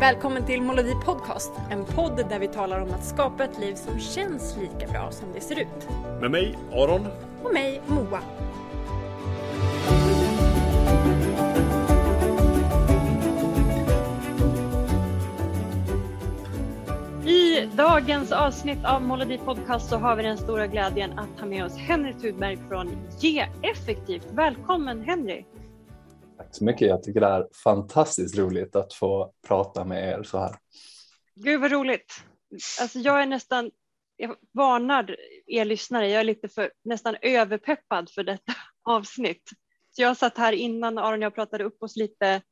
[0.00, 4.00] Välkommen till Molodi Podcast, en podd där vi talar om att skapa ett liv som
[4.00, 5.88] känns lika bra som det ser ut.
[6.20, 7.06] Med mig, Aron.
[7.42, 8.20] Och mig, Moa.
[17.26, 21.64] I dagens avsnitt av Molodi Podcast så har vi den stora glädjen att ha med
[21.64, 24.26] oss Henry Tudberg från Ge Effektivt.
[24.32, 25.44] Välkommen Henry!
[26.50, 26.88] Så mycket.
[26.88, 30.56] Jag tycker det är fantastiskt roligt att få prata med er så här.
[31.34, 32.14] Gud vad roligt.
[32.80, 33.70] Alltså jag är nästan,
[34.16, 39.50] jag varnar er lyssnare, jag är lite för nästan överpeppad för detta avsnitt.
[39.90, 42.42] Så jag satt här innan Aron och jag pratade upp oss lite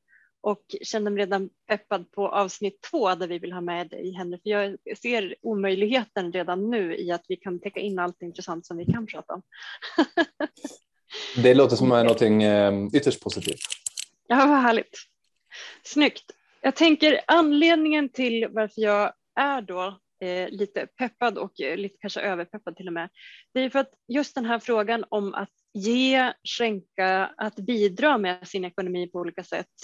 [0.40, 4.38] och kände mig redan peppad på avsnitt två där vi vill ha med dig Henry.
[4.42, 8.76] För jag ser omöjligheten redan nu i att vi kan täcka in allt intressant som
[8.76, 9.42] vi kan prata om.
[11.42, 13.60] Det låter som någonting eh, ytterst positivt.
[14.30, 14.98] Ja, vad härligt.
[15.82, 16.32] Snyggt.
[16.60, 22.20] Jag tänker anledningen till varför jag är då eh, lite peppad och eh, lite kanske
[22.20, 23.08] överpeppad till och med.
[23.54, 28.48] Det är för att just den här frågan om att ge, skänka, att bidra med
[28.48, 29.74] sin ekonomi på olika sätt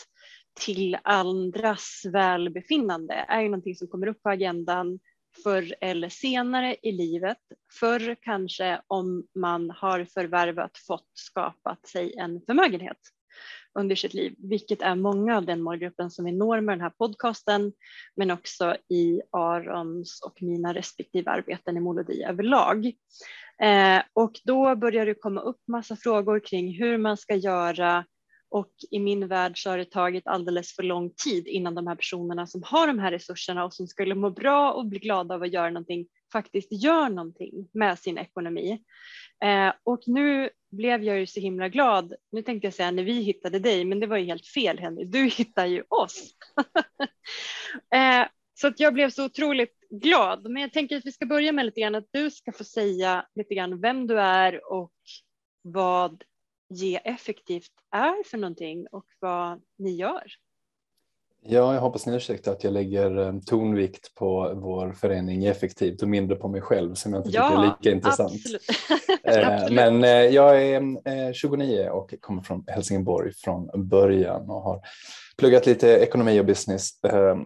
[0.61, 4.99] till andras välbefinnande är ju någonting som kommer upp på agendan
[5.43, 7.39] förr eller senare i livet.
[7.81, 12.99] Förr kanske om man har förvärvat, fått, skapat sig en förmögenhet
[13.75, 16.93] under sitt liv, vilket är många av den målgruppen som vi når med den här
[16.99, 17.73] podcasten,
[18.17, 22.87] men också i Arons och mina respektive arbeten i Molodi överlag.
[23.63, 28.05] Eh, och då börjar det komma upp massa frågor kring hur man ska göra
[28.55, 31.95] och i min värld så har det tagit alldeles för lång tid innan de här
[31.95, 35.43] personerna som har de här resurserna och som skulle må bra och bli glada av
[35.43, 38.83] att göra någonting faktiskt gör någonting med sin ekonomi.
[39.45, 42.15] Eh, och nu blev jag ju så himla glad.
[42.33, 45.05] Nu tänkte jag säga när vi hittade dig, men det var ju helt fel Henry.
[45.05, 46.35] Du hittar ju oss.
[47.95, 50.51] eh, så att jag blev så otroligt glad.
[50.51, 53.27] Men jag tänker att vi ska börja med lite grann att du ska få säga
[53.35, 54.93] lite grann vem du är och
[55.63, 56.25] vad
[56.75, 60.25] Ge effektivt är för någonting och vad ni gör.
[61.47, 66.09] Ja, jag hoppas ni ursäktar att jag lägger eh, tonvikt på vår förening effektivt och
[66.09, 68.33] mindre på mig själv som jag inte ja, tycker är lika intressant.
[68.33, 68.63] Absolut.
[69.27, 74.81] Eh, men eh, jag är 29 och kommer från Helsingborg från början och har
[75.39, 76.91] pluggat lite ekonomi och business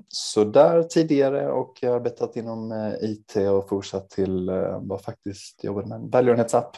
[0.08, 4.50] så där tidigare och jag har arbetat inom IT och fortsatt till
[4.80, 6.76] vad faktiskt jobbade med en välgörenhetsapp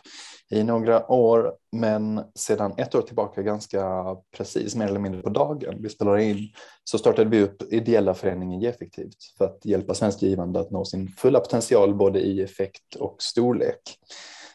[0.51, 4.05] i några år, men sedan ett år tillbaka ganska
[4.37, 6.49] precis, mer eller mindre på dagen vi spelar in,
[6.85, 11.09] så startade vi upp ideella föreningen Geeffektivt för att hjälpa svenskt givande att nå sin
[11.09, 13.99] fulla potential både i effekt och storlek.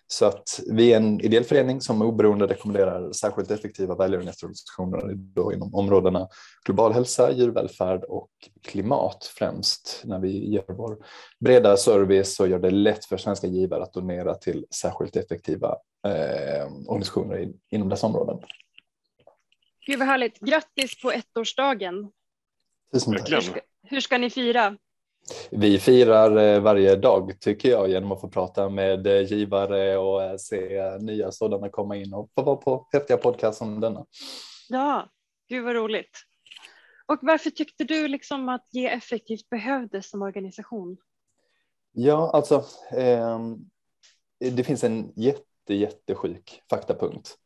[0.07, 5.11] Så att vi är en ideell förening som oberoende rekommenderar särskilt effektiva välgörenhetsorganisationer
[5.53, 6.27] inom områdena
[6.65, 8.29] global hälsa, djurvälfärd och
[8.61, 10.97] klimat främst när vi ger vår
[11.39, 15.75] breda service och gör det lätt för svenska givare att donera till särskilt effektiva
[16.07, 18.37] eh, organisationer inom dessa områden.
[19.85, 20.39] Gud vad härligt.
[20.39, 22.11] Grattis på ettårsdagen.
[22.93, 23.31] Tusen tack.
[23.31, 24.77] Hur ska, hur ska ni fira?
[25.51, 30.23] Vi firar eh, varje dag tycker jag genom att få prata med eh, givare och
[30.23, 34.05] eh, se nya sådana komma in och få vara på häftiga podcast som denna.
[34.69, 35.09] Ja,
[35.49, 36.17] gud vad roligt.
[37.05, 40.97] Och varför tyckte du liksom att Ge effektivt behövdes som organisation?
[41.91, 43.39] Ja, alltså eh,
[44.39, 47.37] det finns en jätte, jättesjuk faktapunkt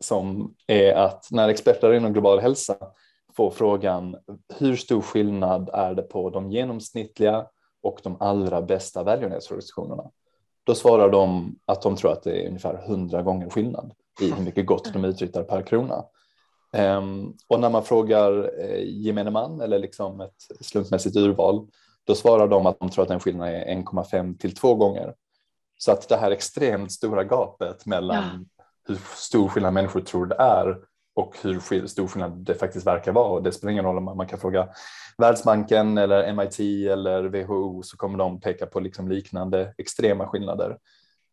[0.00, 2.76] som är att när experter inom global hälsa
[3.38, 4.16] få frågan
[4.58, 7.46] hur stor skillnad är det på de genomsnittliga
[7.82, 10.10] och de allra bästa välgörenhetsorganisationerna?
[10.64, 14.44] Då svarar de att de tror att det är ungefär hundra gånger skillnad i hur
[14.44, 16.04] mycket gott de uträttar per krona.
[16.72, 21.66] Um, och när man frågar eh, gemene man eller liksom ett slumpmässigt urval,
[22.04, 25.14] då svarar de att de tror att den skillnaden är 1,5 till 2 gånger.
[25.78, 28.64] Så att det här extremt stora gapet mellan ja.
[28.88, 30.78] hur stor skillnad människor tror det är
[31.18, 33.40] och hur stor skillnad det faktiskt verkar vara.
[33.40, 34.68] Det spelar ingen roll om man kan fråga
[35.18, 36.60] Världsbanken eller MIT
[36.90, 40.78] eller WHO så kommer de peka på liksom liknande extrema skillnader.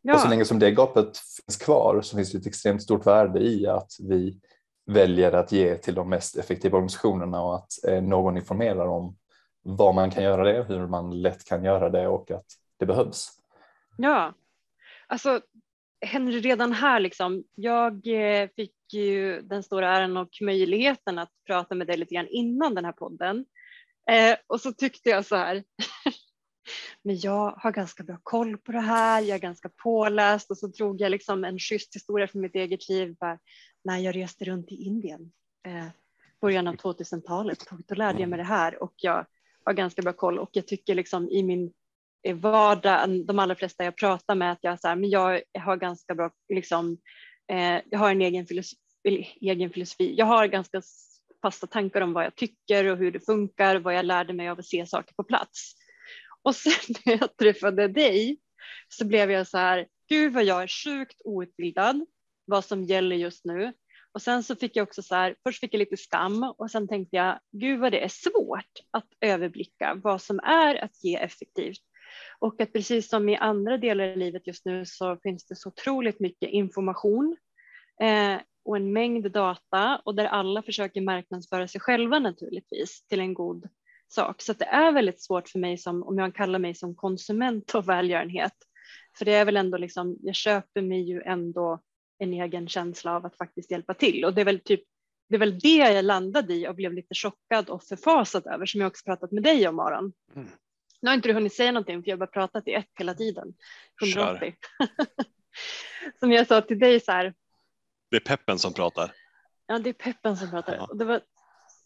[0.01, 0.13] Ja.
[0.13, 3.39] Och så länge som det gapet finns kvar så finns det ett extremt stort värde
[3.39, 4.39] i att vi
[4.85, 9.15] väljer att ge till de mest effektiva organisationerna och att eh, någon informerar om
[9.63, 12.45] vad man kan göra det, hur man lätt kan göra det och att
[12.79, 13.29] det behövs.
[13.97, 14.33] Ja,
[15.07, 15.41] alltså
[16.05, 21.75] Henry, redan här liksom, jag eh, fick ju den stora äran och möjligheten att prata
[21.75, 23.45] med dig lite grann innan den här podden.
[24.11, 25.63] Eh, och så tyckte jag så här,
[27.03, 30.67] men jag har ganska bra koll på det här, jag är ganska påläst och så
[30.67, 33.39] drog jag liksom en schysst historia från mitt eget liv bara,
[33.83, 35.31] när jag reste runt i Indien
[35.67, 35.87] eh,
[36.41, 37.65] början av 2000-talet.
[37.87, 39.25] Då lärde jag mig det här och jag
[39.63, 41.73] har ganska bra koll och jag tycker liksom i min
[42.33, 46.15] vardag, de allra flesta jag pratar med, att jag, så här, men jag har ganska
[46.15, 46.97] bra, liksom,
[47.51, 50.15] eh, jag har en egen filosofi, egen filosofi.
[50.17, 50.81] Jag har ganska
[51.41, 54.59] fasta tankar om vad jag tycker och hur det funkar, vad jag lärde mig av
[54.59, 55.75] att se saker på plats.
[56.41, 56.73] Och sen
[57.05, 58.37] när jag träffade dig
[58.89, 62.05] så blev jag så här, gud vad jag är sjukt outbildad,
[62.45, 63.73] vad som gäller just nu.
[64.11, 66.87] Och sen så fick jag också så här, först fick jag lite skam och sen
[66.87, 71.81] tänkte jag, gud vad det är svårt att överblicka vad som är att ge effektivt.
[72.39, 75.69] Och att precis som i andra delar i livet just nu så finns det så
[75.69, 77.37] otroligt mycket information
[78.01, 83.33] eh, och en mängd data och där alla försöker marknadsföra sig själva naturligtvis till en
[83.33, 83.69] god
[84.07, 84.41] sak.
[84.41, 87.85] Så det är väldigt svårt för mig som, om jag kallar mig som konsument av
[87.85, 88.53] välgörenhet.
[89.17, 91.79] För det är väl ändå liksom, jag köper mig ju ändå
[92.17, 94.83] en egen känsla av att faktiskt hjälpa till och det är väl typ
[95.29, 98.81] det är väl det jag landade i och blev lite chockad och förfasad över som
[98.81, 100.13] jag också pratat med dig om Aron.
[100.35, 100.47] Mm.
[101.01, 103.13] Nu har inte du hunnit säga någonting för jag har bara pratat i ett hela
[103.13, 103.53] tiden.
[104.03, 104.55] 180.
[106.19, 107.33] som jag sa till dig så här.
[108.11, 109.11] Det är peppen som pratar.
[109.67, 110.75] Ja, det är peppen som pratar.
[110.75, 110.85] Ja.
[110.85, 111.21] Och det var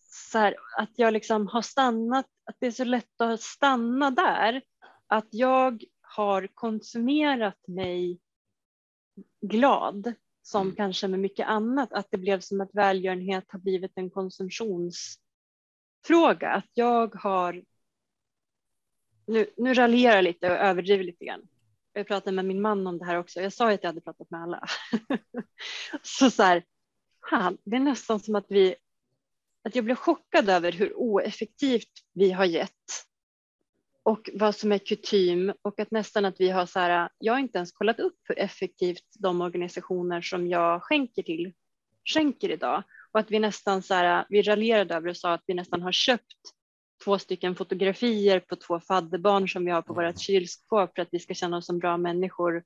[0.10, 4.62] så här, att jag liksom har stannat, att det är så lätt att stanna där.
[5.08, 8.20] Att jag har konsumerat mig
[9.42, 10.76] glad som mm.
[10.76, 16.50] kanske med mycket annat, att det blev som att välgörenhet har blivit en konsumtionsfråga.
[16.50, 17.64] Att jag har,
[19.30, 21.42] nu, nu raljerar jag lite och överdriver lite grann.
[21.94, 23.42] Jag pratade med min man om det här också.
[23.42, 24.64] Jag sa ju att jag hade pratat med alla.
[26.02, 26.64] så så här,
[27.20, 28.76] han, det är nästan som att vi,
[29.64, 32.72] att jag blev chockad över hur oeffektivt vi har gett
[34.04, 37.40] och vad som är kutym och att nästan att vi har så här, jag har
[37.40, 41.54] inte ens kollat upp hur effektivt de organisationer som jag skänker till
[42.14, 45.54] skänker idag och att vi nästan så här, vi raljerade över och sa att vi
[45.54, 46.59] nästan har köpt
[47.04, 51.20] två stycken fotografier på två fadderbarn som vi har på vårt kylskåp för att vi
[51.20, 52.64] ska känna oss som bra människor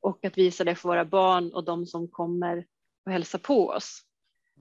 [0.00, 2.66] och att visa det för våra barn och de som kommer
[3.06, 4.02] och hälsa på oss.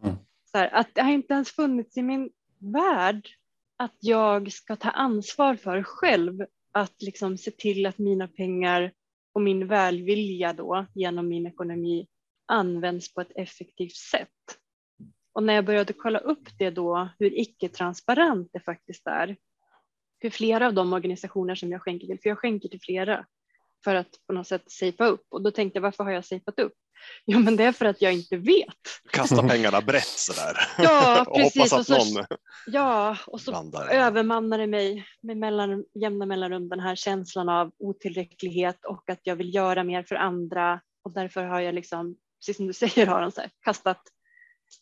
[0.04, 0.15] Mm.
[0.51, 3.27] Så här, att det har inte ens funnits i min värld
[3.77, 8.94] att jag ska ta ansvar för själv att liksom se till att mina pengar
[9.33, 12.07] och min välvilja då genom min ekonomi
[12.45, 14.30] används på ett effektivt sätt.
[15.38, 19.38] Och när jag började kolla upp det då, hur icke-transparent det faktiskt är,
[20.22, 23.25] för flera av de organisationer som jag skänker till, för jag skänker till flera
[23.84, 26.60] för att på något sätt safea upp och då tänkte jag varför har jag safeat
[26.60, 26.74] upp?
[27.25, 28.78] Jo, men det är för att jag inte vet.
[29.12, 30.57] Kasta pengarna brett sådär.
[30.78, 31.74] Ja, precis.
[31.74, 32.25] och att någon
[32.68, 33.89] ja, och så blandar.
[33.89, 39.36] övermannar det mig med mellan, jämna mellanrum den här känslan av otillräcklighet och att jag
[39.36, 43.31] vill göra mer för andra och därför har jag liksom, precis som du säger Aron,
[43.31, 44.01] så här, kastat.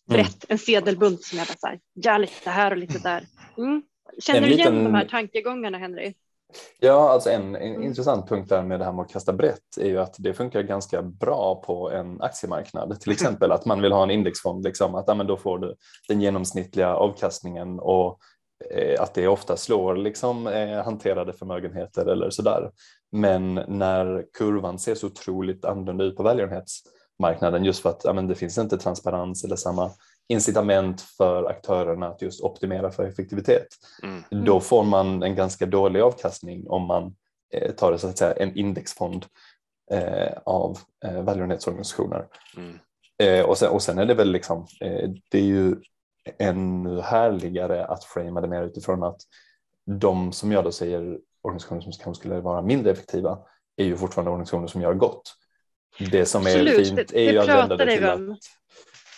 [0.07, 0.47] Brett mm.
[0.47, 3.25] en sedelbunt som jag bara så här, ja lite här och lite där.
[3.57, 3.81] Mm.
[4.19, 6.13] Känner du igen de här tankegångarna Henry?
[6.79, 9.87] Ja, alltså en, en intressant punkt där med det här med att kasta brett är
[9.87, 12.99] ju att det funkar ganska bra på en aktiemarknad.
[12.99, 15.75] Till exempel att man vill ha en indexfond, liksom, att ja, men då får du
[16.07, 18.19] den genomsnittliga avkastningen och
[18.71, 22.71] eh, att det ofta slår liksom, eh, hanterade förmögenheter eller sådär.
[23.11, 26.23] Men när kurvan ser så otroligt annorlunda ut på
[27.19, 29.91] välgörenhetsmarknaden just för att ja, men det finns inte transparens eller samma
[30.27, 33.67] incitament för aktörerna att just optimera för effektivitet.
[34.03, 34.45] Mm.
[34.45, 37.15] Då får man en ganska dålig avkastning om man
[37.53, 39.25] eh, tar det så att säga en indexfond
[39.91, 42.27] eh, av eh, välgörenhetsorganisationer.
[42.57, 42.79] Mm.
[43.23, 45.75] Eh, och, sen, och sen är det väl liksom, eh, det är ju
[46.39, 49.21] ännu härligare att framea det mer utifrån att
[49.85, 53.39] de som jag då säger organisationer som kanske skulle vara mindre effektiva
[53.77, 55.35] är ju fortfarande organisationer som gör gott.
[55.99, 58.19] Det som är Absolut, fint är ju att vända det till att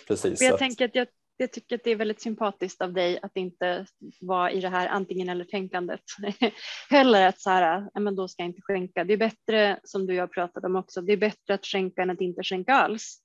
[0.07, 0.41] precis.
[0.41, 1.07] jag, tänker att jag,
[1.37, 3.85] jag tycker att det är väldigt sympatiskt av dig att inte
[4.21, 6.01] vara i det här antingen eller tänkandet
[6.89, 9.03] heller att så här, men då ska jag inte skänka.
[9.03, 11.01] Det är bättre som du och jag pratade om också.
[11.01, 13.21] Det är bättre att skänka än att inte skänka alls.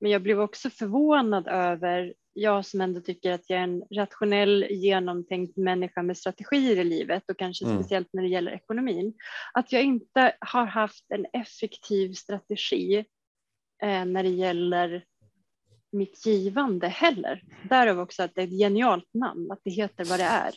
[0.00, 4.66] Men jag blev också förvånad över jag som ändå tycker att jag är en rationell,
[4.70, 7.78] genomtänkt människa med strategier i livet och kanske mm.
[7.78, 9.14] speciellt när det gäller ekonomin,
[9.52, 13.04] att jag inte har haft en effektiv strategi
[13.82, 15.04] eh, när det gäller
[15.92, 17.42] mitt givande heller.
[17.68, 20.54] Därav också att det är ett genialt namn, att det heter vad det är.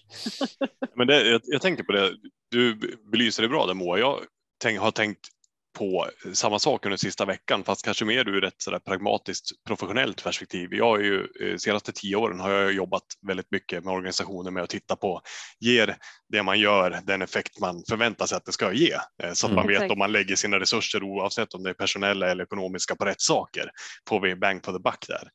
[0.96, 2.16] Men det, jag, jag tänkte på det,
[2.52, 2.76] du
[3.12, 4.00] belyser det bra där Moa.
[4.00, 4.20] Jag
[4.58, 5.28] tänk, har tänkt
[5.76, 10.74] på samma sak under sista veckan, fast kanske mer ur ett sådär pragmatiskt professionellt perspektiv.
[10.74, 14.64] Jag är ju, eh, senaste tio åren har jag jobbat väldigt mycket med organisationer med
[14.64, 15.22] att titta på,
[15.60, 15.98] ger
[16.30, 18.94] det man gör den effekt man förväntar sig att det ska ge?
[19.24, 19.82] Eh, så att man mm.
[19.82, 23.22] vet om man lägger sina resurser oavsett om det är personella eller ekonomiska på rätt
[23.22, 23.70] saker,
[24.10, 25.30] får vi bang for the buck där.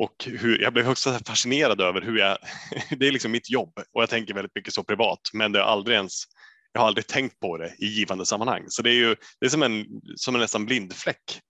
[0.00, 2.38] och hur, jag blev också fascinerad över hur jag,
[2.98, 5.66] det är liksom mitt jobb och jag tänker väldigt mycket så privat, men det har
[5.66, 6.24] aldrig ens,
[6.72, 8.64] jag har aldrig tänkt på det i givande sammanhang.
[8.68, 9.86] Så det är ju det är som en,
[10.16, 11.40] som en nästan blindfläck.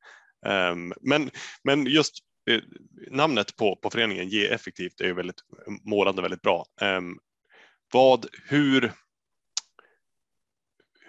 [0.47, 1.31] Um, ehm, men,
[1.65, 2.19] men just
[2.51, 2.61] eh,
[3.11, 5.41] namnet på, på föreningen Ge effektivt är ju väldigt
[5.85, 6.65] målande, väldigt bra.
[6.81, 7.19] Um,
[7.93, 8.93] vad, hur,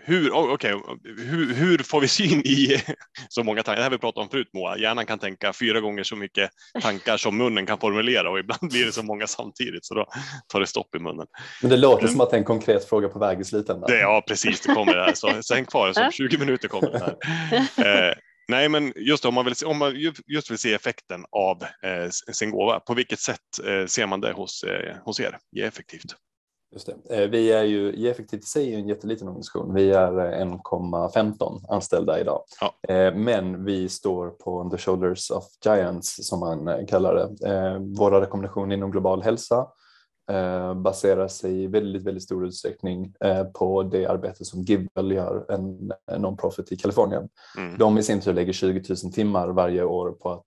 [0.06, 2.82] hur, okay, hur, hur, får vi syn i
[3.30, 3.78] så många tankar?
[3.78, 6.50] Det här vi pratat om förut Moa, hjärnan kan tänka fyra gånger så mycket
[6.82, 10.06] tankar som munnen kan formulera och ibland blir det så många samtidigt så då
[10.48, 11.28] tar det stopp i munnen.
[11.62, 13.90] Men det låter som att det är en konkret fråga på väg i slutändan.
[13.90, 15.14] Det, ja precis, det kommer det här.
[15.14, 17.16] Så, så häng kvar, så 20 minuter kommer det här.
[17.78, 18.14] Eh,
[18.48, 19.96] nej men just om man, vill, om man
[20.28, 24.32] just vill se effekten av eh, sin gåva, på vilket sätt eh, ser man det
[24.32, 25.38] hos, eh, hos er?
[25.52, 26.16] Ge effektivt.
[26.74, 27.24] Just det.
[27.24, 29.74] Eh, vi är ju, i Effektivt i sig är en jätteliten organisation.
[29.74, 32.42] Vi är 1,15 eh, anställda idag.
[32.62, 32.94] Ja.
[32.94, 37.80] Eh, men vi står på the shoulders of giants som man kallar det.
[38.00, 39.68] Våra rekommendationer inom global hälsa
[40.76, 43.14] baserar sig i väldigt, väldigt stor utsträckning
[43.54, 47.30] på det arbete som Gibel gör, en non-profit i Kalifornien.
[47.58, 47.78] Mm.
[47.78, 50.44] De i sin tur lägger 20 000 timmar varje år på att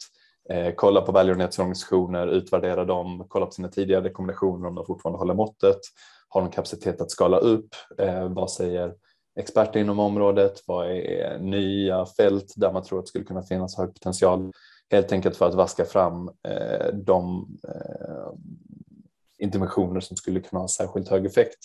[0.76, 5.80] kolla på välgörenhetsorganisationer, utvärdera dem, kolla på sina tidigare rekommendationer om de fortfarande håller måttet
[6.28, 7.68] har de kapacitet att skala upp?
[7.98, 8.94] Eh, vad säger
[9.38, 10.62] experter inom området?
[10.66, 14.52] Vad är nya fält där man tror att det skulle kunna finnas hög potential?
[14.90, 18.32] Helt enkelt för att vaska fram eh, de eh,
[19.38, 21.58] interventioner som skulle kunna ha särskilt hög effekt.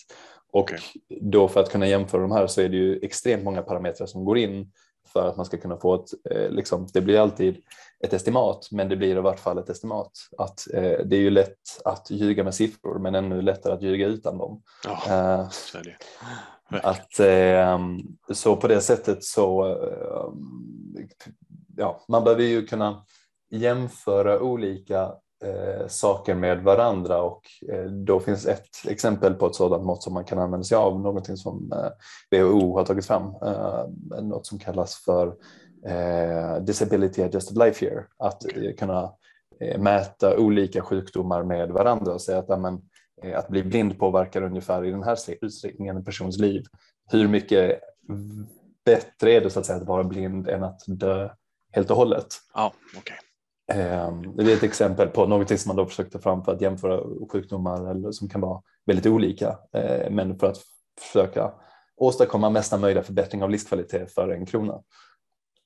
[0.52, 0.78] Och okay.
[1.20, 4.24] då för att kunna jämföra de här så är det ju extremt många parametrar som
[4.24, 4.72] går in
[5.08, 7.62] för att man ska kunna få ett, eh, liksom, det blir alltid
[8.04, 10.12] ett estimat, men det blir i vart fall ett estimat.
[10.38, 14.06] Att, eh, det är ju lätt att ljuga med siffror, men ännu lättare att ljuga
[14.06, 14.62] utan dem.
[14.88, 15.48] Oh, eh,
[16.82, 17.78] att, eh,
[18.32, 20.32] så på det sättet så, eh,
[21.76, 23.04] ja, man behöver ju kunna
[23.50, 29.84] jämföra olika eh, saker med varandra och eh, då finns ett exempel på ett sådant
[29.84, 31.90] mått som man kan använda sig av, någonting som eh,
[32.40, 33.84] WHO har tagit fram, eh,
[34.22, 35.34] något som kallas för
[35.86, 39.12] eh, Disability Adjusted Life Year, att eh, kunna
[39.60, 42.80] eh, mäta olika sjukdomar med varandra och säga att amen,
[43.22, 46.64] eh, att bli blind påverkar ungefär i den här utsträckningen en persons liv.
[47.10, 47.80] Hur mycket
[48.84, 51.28] bättre är det så att säga att vara blind än att dö
[51.72, 52.26] helt och hållet?
[52.54, 53.16] Ja, okay.
[53.72, 57.28] Ehm, det är ett exempel på någonting som man då försökte fram för att jämföra
[57.32, 60.58] sjukdomar eller som kan vara väldigt olika, eh, men för att
[61.00, 61.52] försöka
[61.96, 64.82] åstadkomma mesta möjliga förbättring av livskvalitet för en krona.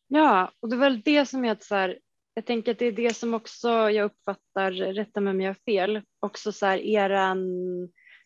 [0.08, 1.98] Ja, och det är väl det som är att så här,
[2.34, 5.54] jag tänker att det är det som också jag uppfattar, rätta mig om jag har
[5.54, 7.38] fel, också så här eran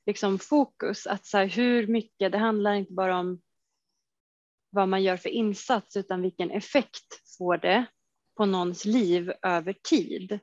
[0.06, 3.40] liksom fokus, att så här, hur mycket, det handlar inte bara om
[4.70, 7.86] vad man gör för insats utan vilken effekt får det
[8.40, 10.38] på någons liv över tid.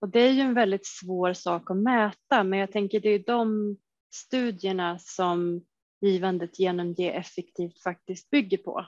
[0.00, 3.24] Och det är ju en väldigt svår sak att mäta, men jag tänker det är
[3.26, 3.76] de
[4.14, 5.64] studierna som
[6.00, 8.86] givandet genom Ge effektivt faktiskt bygger på.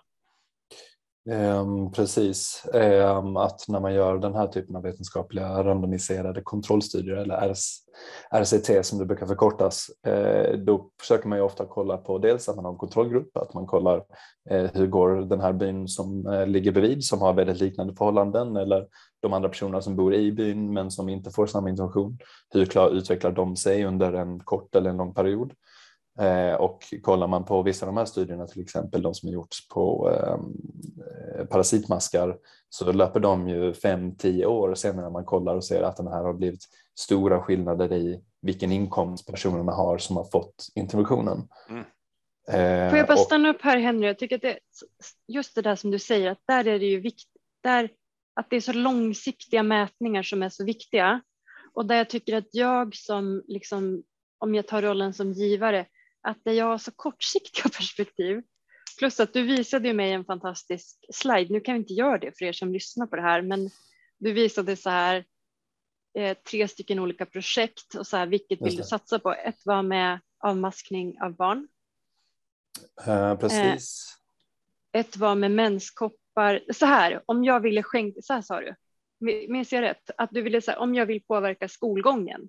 [1.30, 7.52] Ehm, precis, ehm, att när man gör den här typen av vetenskapliga randomiserade kontrollstudier eller
[7.52, 7.78] RS,
[8.30, 12.56] RCT som det brukar förkortas, eh, då försöker man ju ofta kolla på dels att
[12.56, 14.04] man har en kontrollgrupp, att man kollar
[14.50, 18.56] eh, hur går den här byn som eh, ligger bredvid som har väldigt liknande förhållanden
[18.56, 18.86] eller
[19.22, 22.18] de andra personerna som bor i byn men som inte får samma intention,
[22.50, 25.52] Hur klar, utvecklar de sig under en kort eller en lång period?
[26.18, 29.34] Eh, och kollar man på vissa av de här studierna, till exempel de som har
[29.34, 32.36] gjorts på eh, parasitmaskar,
[32.68, 36.24] så löper de ju 5-10 år senare när man kollar och ser att den här
[36.24, 36.64] har blivit
[36.98, 41.48] stora skillnader i vilken inkomst personerna har som har fått interventionen.
[41.68, 41.84] Mm.
[42.48, 44.58] Eh, Får jag bara stanna upp här Henry, jag tycker att det,
[45.28, 47.88] just det där som du säger, att där är det ju viktigt, där,
[48.34, 51.20] att det är så långsiktiga mätningar som är så viktiga.
[51.74, 54.02] Och där jag tycker att jag som, liksom,
[54.38, 55.86] om jag tar rollen som givare,
[56.24, 58.42] att jag har så kortsiktiga perspektiv,
[58.98, 62.44] plus att du visade mig en fantastisk slide, nu kan vi inte göra det för
[62.44, 63.70] er som lyssnar på det här, men
[64.18, 65.24] du visade så här
[66.18, 69.32] eh, tre stycken olika projekt och så här, vilket vill du satsa på?
[69.32, 71.68] Ett var med avmaskning av barn.
[73.08, 74.16] Uh, precis.
[74.92, 76.64] Eh, ett var med menskoppar.
[76.72, 78.74] Så här, om jag ville skänka, så här sa du,
[79.48, 80.10] minns jag rätt?
[80.16, 82.48] Att du ville säga om jag vill påverka skolgången.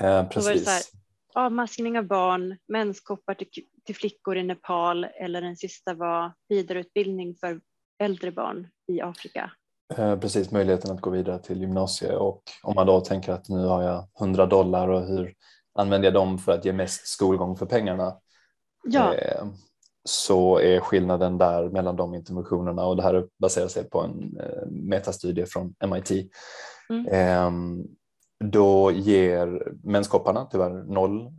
[0.00, 0.92] Uh, precis
[1.34, 3.48] avmaskning av barn, menskoppar till,
[3.84, 7.60] till flickor i Nepal eller den sista var vidareutbildning för
[8.02, 9.52] äldre barn i Afrika.
[9.96, 13.64] Eh, precis, möjligheten att gå vidare till gymnasiet och om man då tänker att nu
[13.64, 15.34] har jag 100 dollar och hur
[15.74, 18.16] använder jag dem för att ge mest skolgång för pengarna?
[18.84, 19.14] Ja.
[19.14, 19.46] Eh,
[20.04, 24.38] så är skillnaden där mellan de interventionerna och det här baserar sig på en
[24.70, 26.10] metastudie från MIT.
[26.90, 27.06] Mm.
[28.44, 31.32] Då ger menskopparna tyvärr noll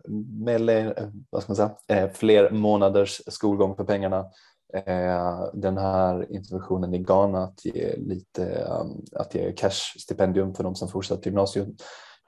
[0.46, 4.26] med, vad ska man säga, fler månaders skolgång för pengarna
[4.74, 8.68] Eh, den här interventionen i Ghana att ge lite
[9.16, 11.68] att ge cash-stipendium för de som fortsätter gymnasiet.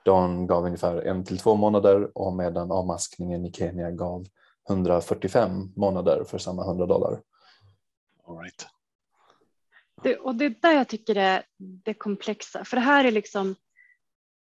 [0.04, 4.25] De gav ungefär en till två månader och medan avmaskningen i Kenya gav
[4.70, 7.22] 145 månader för samma 100 dollar.
[8.28, 8.68] All right.
[10.04, 13.12] Det, och det är där jag tycker det är det komplexa, för det här är
[13.12, 13.56] liksom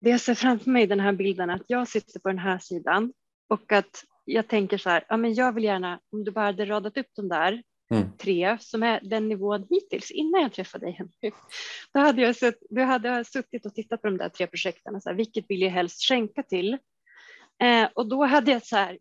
[0.02, 3.12] det jag ser framför mig den här bilden att jag sitter på den här sidan
[3.48, 6.64] och att jag tänker så här, ja men jag vill gärna, om du bara hade
[6.64, 7.62] radat upp de där
[7.94, 8.16] mm.
[8.18, 11.36] tre som är den nivån hittills innan jag träffade dig Henry.
[11.94, 15.00] Då hade jag, sett, då hade jag suttit och tittat på de där tre projekten,
[15.00, 16.78] så här, vilket vill jag helst skänka till?
[17.62, 18.98] Eh, och då hade jag så här,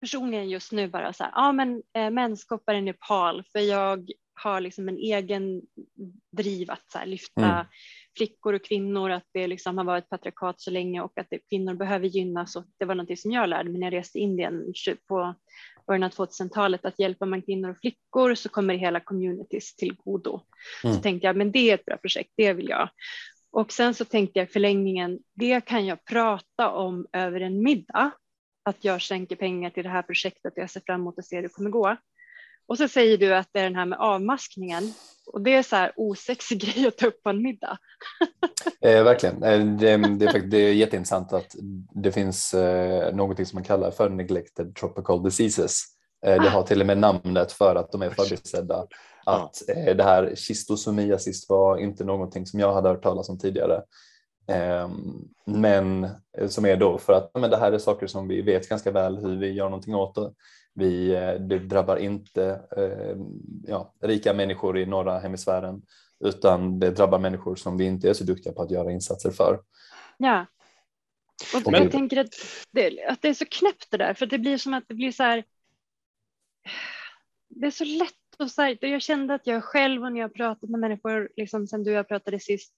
[0.00, 4.60] personligen just nu bara så här, ja men eh, menskoppar i Nepal, för jag har
[4.60, 5.62] liksom en egen
[6.36, 7.66] driv att så lyfta mm.
[8.16, 11.74] flickor och kvinnor, att det liksom har varit patriarkat så länge och att det, kvinnor
[11.74, 12.56] behöver gynnas.
[12.56, 14.72] Och det var något som jag lärde mig när jag reste i Indien
[15.08, 15.34] på
[15.86, 20.40] början av 2000-talet att hjälper man kvinnor och flickor så kommer hela communities till godo.
[20.84, 20.96] Mm.
[20.96, 22.88] Så tänkte jag, men det är ett bra projekt, det vill jag.
[23.52, 28.10] Och sen så tänkte jag förlängningen, det kan jag prata om över en middag,
[28.64, 31.36] att jag skänker pengar till det här projektet och jag ser fram emot att se
[31.36, 31.96] hur det kommer gå.
[32.72, 34.92] Och så säger du att det är den här med avmaskningen
[35.26, 37.78] och det är så här osexig grej att ta upp på en middag.
[38.80, 41.56] eh, verkligen, eh, det, det, är, det är jätteintressant att
[41.94, 45.84] det finns eh, någonting som man kallar för neglected tropical diseases.
[46.26, 48.86] Eh, det har till och med namnet för att de är förbisedda.
[49.26, 53.82] Att eh, det här schistosomiasis var inte någonting som jag hade hört talas om tidigare.
[54.48, 56.04] Ehm, men
[56.38, 58.90] eh, som är då för att men det här är saker som vi vet ganska
[58.90, 60.32] väl hur vi gör någonting åt det.
[60.74, 63.16] Vi, eh, det drabbar inte eh,
[63.66, 65.82] ja, rika människor i norra hemisfären
[66.24, 69.60] utan det drabbar människor som vi inte är så duktiga på att göra insatser för.
[70.18, 70.46] Ja,
[71.54, 72.34] och jag tänker att
[72.70, 75.12] det, att det är så knäppt det där, för det blir som att det blir
[75.12, 75.44] så här.
[77.48, 80.34] Det är så lätt och så här, jag kände att jag själv och när jag
[80.34, 82.74] pratat med människor, liksom sen du och jag pratade sist,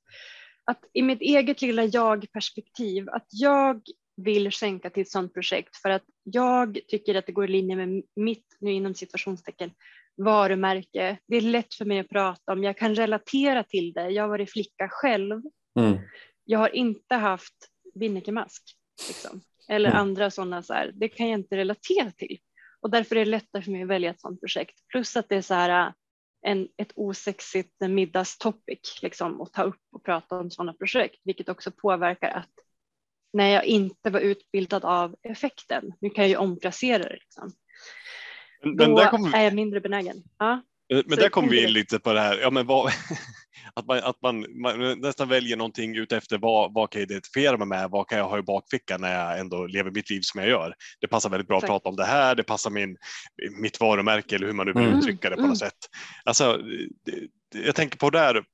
[0.64, 3.82] att i mitt eget lilla jag-perspektiv, att jag
[4.16, 7.76] vill skänka till ett sådant projekt för att jag tycker att det går i linje
[7.76, 9.70] med mitt, nu inom situationstecken,
[10.16, 11.18] varumärke.
[11.28, 14.10] Det är lätt för mig att prata om, jag kan relatera till det.
[14.10, 15.42] Jag har varit flicka själv.
[15.80, 15.98] Mm.
[16.44, 17.54] Jag har inte haft
[17.94, 18.62] binnikemask
[19.08, 19.40] liksom.
[19.68, 20.00] eller mm.
[20.00, 22.38] andra sådana, så här, det kan jag inte relatera till.
[22.80, 24.74] Och därför är det lättare för mig att välja ett sådant projekt.
[24.92, 25.92] Plus att det är så här,
[26.46, 31.70] en, ett osexigt middagstopic liksom, att ta upp och prata om sådana projekt, vilket också
[31.70, 32.53] påverkar att
[33.34, 37.52] när jag inte var utbildad av effekten, nu kan jag ju omplacera det, liksom.
[38.64, 39.38] men, då men vi...
[39.38, 40.16] är jag mindre benägen.
[40.38, 40.62] Ja.
[40.88, 42.92] Men Så där kommer vi in lite på det här, ja, men vad,
[43.74, 47.66] att, man, att man, man, nästan väljer någonting utefter vad, vad kan jag identifiera mig
[47.66, 50.50] med, vad kan jag ha i bakfickan när jag ändå lever mitt liv som jag
[50.50, 50.74] gör.
[51.00, 51.70] Det passar väldigt bra Exakt.
[51.70, 52.96] att prata om det här, det passar min,
[53.60, 54.98] mitt varumärke eller hur man nu vill mm.
[54.98, 55.56] uttrycka det på något mm.
[55.56, 55.78] sätt.
[56.24, 56.60] Alltså,
[57.54, 58.44] jag tänker på där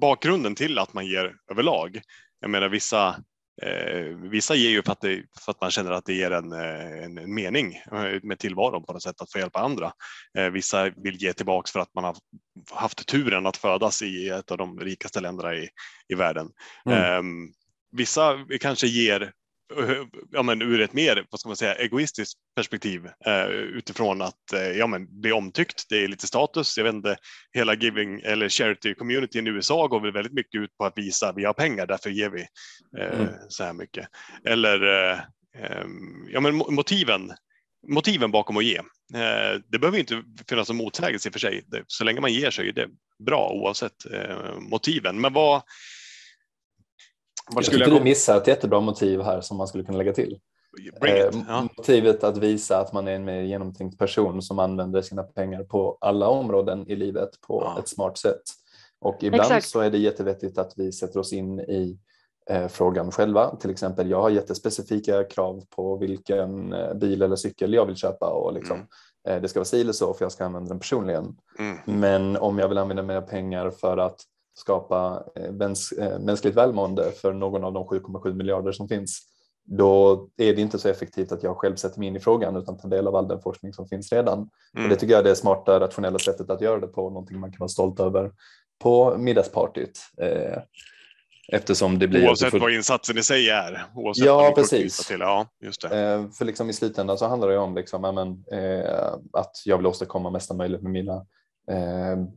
[0.00, 2.00] bakgrunden till att man ger överlag.
[2.40, 3.16] Jag menar vissa
[3.62, 6.52] Eh, vissa ger ju för att, det, för att man känner att det ger en,
[6.52, 9.92] eh, en, en, mening eh, med tillvaron på något sätt att få hjälpa andra.
[10.38, 12.16] Eh, vissa vill ge tillbaks för att man har
[12.70, 15.68] haft turen att födas i ett av de rikaste länderna i,
[16.08, 16.50] i världen.
[16.86, 16.98] Mm.
[16.98, 17.50] Eh,
[17.92, 19.32] vissa kanske ger
[20.32, 24.60] ja, men ur ett mer vad ska man säga, egoistiskt perspektiv eh, utifrån att eh,
[24.60, 25.88] ja, men bli omtyckt.
[25.88, 26.76] Det är lite status.
[26.76, 27.16] Jag vet inte,
[27.52, 31.32] hela giving eller charity community i USA går väl väldigt mycket ut på att visa
[31.32, 32.46] vi har pengar, därför ger vi
[32.98, 33.28] eh, mm.
[33.48, 34.08] så här mycket.
[34.44, 35.18] Eller eh,
[36.28, 37.32] ja, men motiven,
[37.88, 38.76] motiven bakom att ge.
[39.14, 41.64] Eh, det behöver inte finnas någon motsägelse i och för sig.
[41.86, 42.88] Så länge man ger så är det
[43.26, 45.20] bra oavsett eh, motiven.
[45.20, 45.62] Men vad
[47.54, 50.38] jag skulle du missar ett jättebra motiv här som man skulle kunna lägga till.
[51.02, 51.68] Eh, ja.
[51.76, 55.98] Motivet att visa att man är en mer genomtänkt person som använder sina pengar på
[56.00, 57.78] alla områden i livet på ja.
[57.78, 58.42] ett smart sätt.
[59.00, 59.66] Och ibland Exakt.
[59.66, 61.98] så är det jättevettigt att vi sätter oss in i
[62.50, 63.56] eh, frågan själva.
[63.56, 68.26] Till exempel, jag har jättespecifika krav på vilken eh, bil eller cykel jag vill köpa
[68.26, 68.88] och liksom, mm.
[69.28, 71.36] eh, det ska vara si eller så för jag ska använda den personligen.
[71.58, 72.00] Mm.
[72.00, 74.20] Men om jag vill använda mina pengar för att
[74.54, 79.20] skapa eh, mäns eh, mänskligt välmående för någon av de 7,7 miljarder som finns,
[79.64, 82.78] då är det inte så effektivt att jag själv sätter mig in i frågan utan
[82.78, 84.38] tar del av all den forskning som finns redan.
[84.38, 84.84] Mm.
[84.84, 87.52] Och det tycker jag är det smarta, rationella sättet att göra det på, någonting man
[87.52, 88.32] kan vara stolt över
[88.82, 90.00] på middagspartyt.
[90.20, 90.62] Eh,
[91.48, 93.86] Eftersom det blir Oavsett vad insatsen i sig är.
[93.94, 95.06] Oavsett ja, precis.
[95.06, 95.20] Till.
[95.20, 96.00] Ja, just det.
[96.00, 99.86] Eh, för liksom i slutändan så handlar det om liksom, men, eh, att jag vill
[99.86, 101.26] åstadkomma mesta möjligt med mina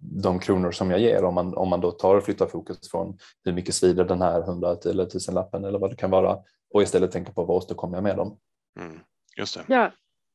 [0.01, 1.23] de kronor som jag ger.
[1.23, 4.41] Om man, om man då tar och flyttar fokus från hur mycket svider den här
[4.41, 6.37] hundra eller tusenlappen eller vad det kan vara
[6.73, 8.39] och istället tänka på vad åstadkommer jag med dem.
[8.79, 8.99] Mm,
[9.37, 9.63] just det.
[9.67, 9.91] Ja,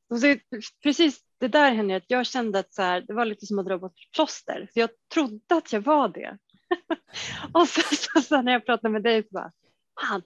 [0.09, 0.39] och det,
[0.83, 3.65] precis det där hände att jag kände att så här, det var lite som att
[3.65, 4.69] dra bort plåster.
[4.73, 6.37] För jag trodde att jag var det.
[7.53, 9.51] och sen så, så, när jag pratade med dig så bara,
[10.01, 10.21] fan,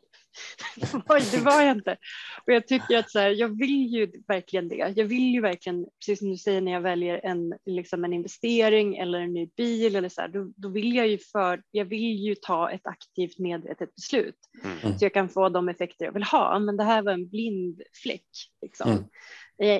[1.32, 1.98] det var jag inte.
[2.46, 4.94] Och jag tycker att så här, jag vill ju verkligen det.
[4.96, 8.98] Jag vill ju verkligen, precis som du säger när jag väljer en, liksom en investering
[8.98, 12.26] eller en ny bil eller så här, då, då vill jag ju för, jag vill
[12.26, 15.00] ju ta ett aktivt medvetet beslut mm.
[15.00, 16.60] så jag kan få de effekter jag vill ha.
[16.60, 18.28] Men det här var en blind fläck
[18.62, 18.92] liksom.
[18.92, 19.04] Mm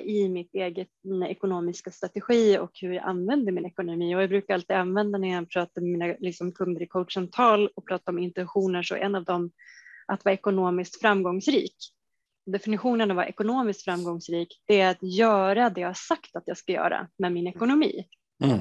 [0.04, 4.16] i mitt eget mina ekonomiska strategi och hur jag använder min ekonomi.
[4.16, 7.86] Och jag brukar alltid använda när jag pratar med mina liksom, kunder i coachsamtal och
[7.86, 9.50] pratar om intentioner så en av dem
[10.08, 11.76] att vara ekonomiskt framgångsrik.
[12.46, 16.56] Definitionen av att vara ekonomiskt framgångsrik det är att göra det jag sagt att jag
[16.56, 18.04] ska göra med min ekonomi.
[18.44, 18.58] Mm.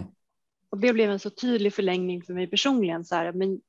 [0.70, 3.06] Och det blev en så tydlig förlängning för mig personligen.
[3.06, 3.62] Så här, men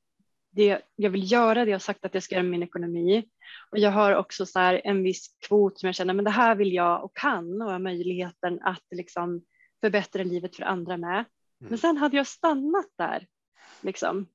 [0.51, 3.23] det, jag vill göra det jag sagt att jag ska göra med min ekonomi.
[3.71, 6.55] Och jag har också så här en viss kvot som jag känner, men det här
[6.55, 9.41] vill jag och kan och har möjligheten att liksom
[9.81, 11.13] förbättra livet för andra med.
[11.15, 11.25] Mm.
[11.69, 13.27] Men sen hade jag stannat där.
[13.81, 14.27] Liksom.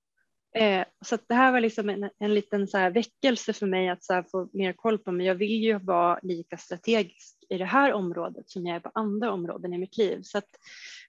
[0.58, 4.04] Eh, så det här var liksom en, en liten så här väckelse för mig att
[4.04, 5.26] så få mer koll på mig.
[5.26, 9.32] Jag vill ju vara lika strategisk i det här området som jag är på andra
[9.32, 10.20] områden i mitt liv.
[10.22, 10.48] Så att,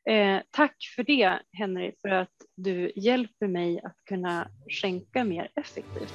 [0.09, 6.13] eh, tack för det Henry, för att du hjälper mig att kunna skänka mer effektivt.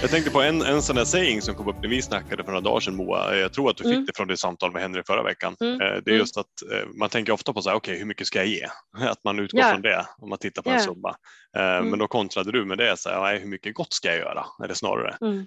[0.00, 2.52] Jag tänkte på en, en sån där saying som kom upp när vi snackade för
[2.52, 3.36] några dagar sedan Moa.
[3.36, 4.06] Jag tror att du fick mm.
[4.06, 5.56] det från ditt samtal med Henry förra veckan.
[5.60, 5.74] Mm.
[5.74, 6.18] Eh, det är mm.
[6.18, 8.46] just att eh, man tänker ofta på så här, okej okay, hur mycket ska jag
[8.46, 8.66] ge?
[9.08, 9.72] Att man utgår yeah.
[9.72, 10.80] från det om man tittar på yeah.
[10.80, 11.16] en summa.
[11.56, 11.90] Eh, mm.
[11.90, 14.46] Men då kontrade du med det, så här, hur mycket gott ska jag göra?
[14.64, 15.16] Eller snarare.
[15.20, 15.46] Mm.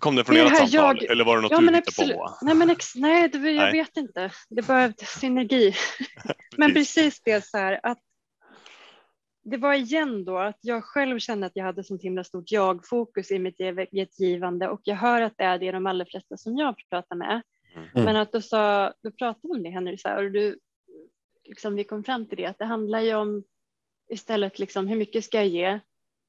[0.00, 1.10] Kom det från ert samtal jag...
[1.10, 2.38] eller var det något ja, du hittade på?
[2.42, 2.94] Nej, men ex...
[2.94, 3.72] nej, det, jag nej.
[3.72, 4.30] vet inte.
[4.48, 5.74] Det behövde synergi.
[6.56, 7.98] men precis det så här att
[9.50, 13.30] det var igen då att jag själv kände att jag hade sånt himla stort jag-fokus
[13.30, 16.56] i mitt eget givande och jag hör att det är det de allra flesta som
[16.56, 17.42] jag pratar med.
[17.74, 18.04] Mm.
[18.04, 20.58] Men att du sa, du pratade om det Henry, så här, och du,
[21.44, 23.44] liksom, vi kom fram till det att det handlar ju om
[24.08, 25.80] istället liksom, hur mycket ska jag ge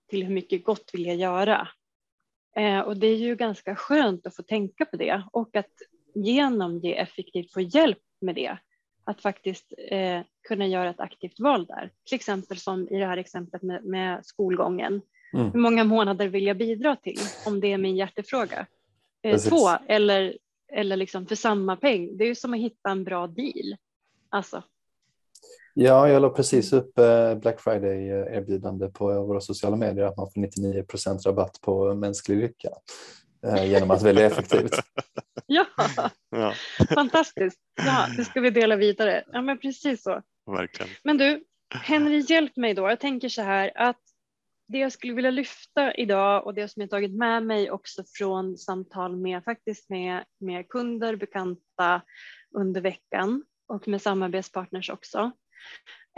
[0.10, 1.68] till hur mycket gott vill jag göra?
[2.56, 5.74] Eh, och det är ju ganska skönt att få tänka på det och att
[6.16, 8.58] genom det effektivt få hjälp med det
[9.08, 11.92] att faktiskt eh, kunna göra ett aktivt val där.
[12.06, 15.02] Till exempel som i det här exemplet med, med skolgången.
[15.34, 15.52] Mm.
[15.52, 18.66] Hur många månader vill jag bidra till om det är min hjärtefråga?
[19.24, 20.38] Eh, två eller,
[20.74, 22.18] eller liksom för samma peng.
[22.18, 23.76] Det är ju som att hitta en bra deal.
[24.30, 24.64] Alltså.
[25.74, 30.32] Ja, jag la precis upp eh, Black Friday erbjudande på våra sociala medier att man
[30.32, 32.74] får 99% rabatt på mänsklig lycka eh,
[33.44, 34.72] genom att välja effektivt.
[35.46, 35.66] ja.
[36.30, 36.54] ja,
[36.94, 37.60] fantastiskt.
[37.76, 39.24] Ja, det ska vi dela vidare.
[39.32, 40.22] Ja, men precis så.
[40.52, 40.92] Verkligen.
[41.04, 42.90] Men du, Henry, hjälp mig då.
[42.90, 44.02] Jag tänker så här att
[44.68, 48.58] det jag skulle vilja lyfta idag och det som jag tagit med mig också från
[48.58, 52.02] samtal med faktiskt med, med kunder, bekanta
[52.56, 55.32] under veckan och med samarbetspartners också.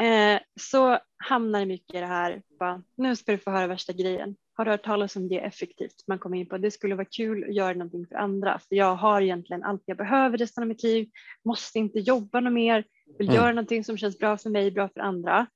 [0.01, 4.36] Eh, så hamnar mycket i det här, bara, nu ska du få höra värsta grejen
[4.65, 6.04] har hört talas om det effektivt.
[6.08, 8.60] Man kommer in på det skulle vara kul att göra någonting för andra.
[8.60, 11.10] För jag har egentligen allt jag behöver resten av mitt liv,
[11.43, 12.86] måste inte jobba något mer,
[13.17, 13.36] vill mm.
[13.36, 15.48] göra någonting som känns bra för mig, bra för andra.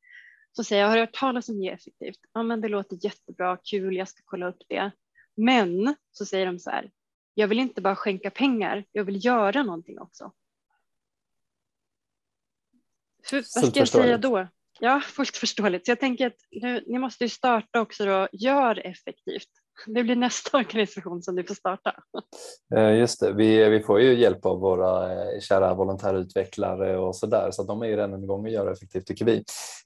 [0.52, 2.20] Så säger jag, har du hört talas om det effektivt?
[2.34, 4.92] Ja, men det låter jättebra, kul, jag ska kolla upp det.
[5.36, 6.92] Men så säger de så här,
[7.34, 10.32] jag vill inte bara skänka pengar, jag vill göra någonting också.
[13.24, 14.48] För, vad ska jag säga då?
[14.86, 15.86] Ja, fullt förståeligt.
[15.86, 19.50] Så jag tänker att nu, ni måste ju starta också då, gör effektivt.
[19.88, 21.96] Det blir nästa organisation som du får starta.
[22.76, 27.26] Eh, just det, vi, vi får ju hjälp av våra eh, kära volontärutvecklare och så
[27.26, 29.43] där, så de är ju redan igång och gör effektivt tycker vi.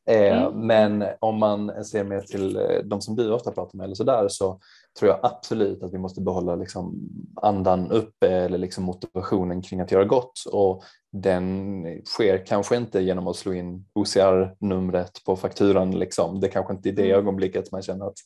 [0.10, 0.68] Eh, mm.
[0.68, 4.28] Men om man ser mer till de som du ofta pratar med eller så där
[4.28, 4.60] så
[5.00, 7.10] tror jag absolut att vi måste behålla liksom
[7.42, 13.28] andan uppe eller liksom motivationen kring att göra gott och den sker kanske inte genom
[13.28, 16.00] att slå in OCR-numret på fakturan.
[16.00, 16.40] Liksom.
[16.40, 17.18] Det kanske inte är det mm.
[17.18, 18.18] ögonblicket man känner att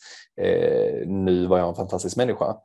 [0.42, 2.58] eh, nu var jag en fantastisk människa.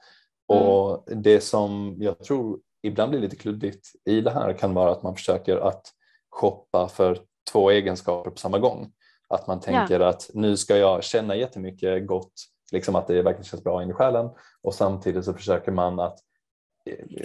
[0.52, 0.62] Mm.
[0.62, 5.02] Och det som jag tror ibland blir lite kluddigt i det här kan vara att
[5.02, 5.82] man försöker att
[6.30, 7.18] shoppa för
[7.52, 8.92] två egenskaper på samma gång.
[9.28, 10.08] Att man tänker ja.
[10.08, 12.32] att nu ska jag känna jättemycket gott,
[12.72, 14.30] liksom att det verkligen känns bra in i själen
[14.62, 16.18] och samtidigt så försöker man att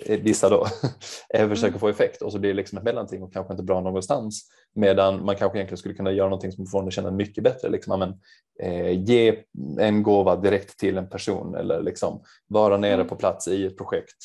[0.07, 0.65] vissa då,
[1.33, 1.79] försöker mm.
[1.79, 4.49] få effekt och så blir det liksom ett mellanting och kanske inte bra någonstans.
[4.73, 7.69] Medan man kanske egentligen skulle kunna göra någonting som får en att känna mycket bättre.
[7.69, 8.19] Liksom, men,
[8.59, 9.43] eh, ge
[9.79, 13.07] en gåva direkt till en person eller liksom vara nere mm.
[13.07, 14.17] på plats i ett projekt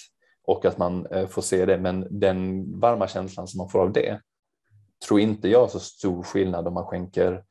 [0.46, 1.78] och att man eh, får se det.
[1.78, 4.20] Men den varma känslan som man får av det
[5.06, 7.44] tror inte jag så stor skillnad om man skänker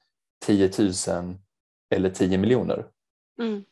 [0.46, 1.38] 10 000
[1.90, 2.86] eller 10 miljoner.
[3.40, 3.64] Mm.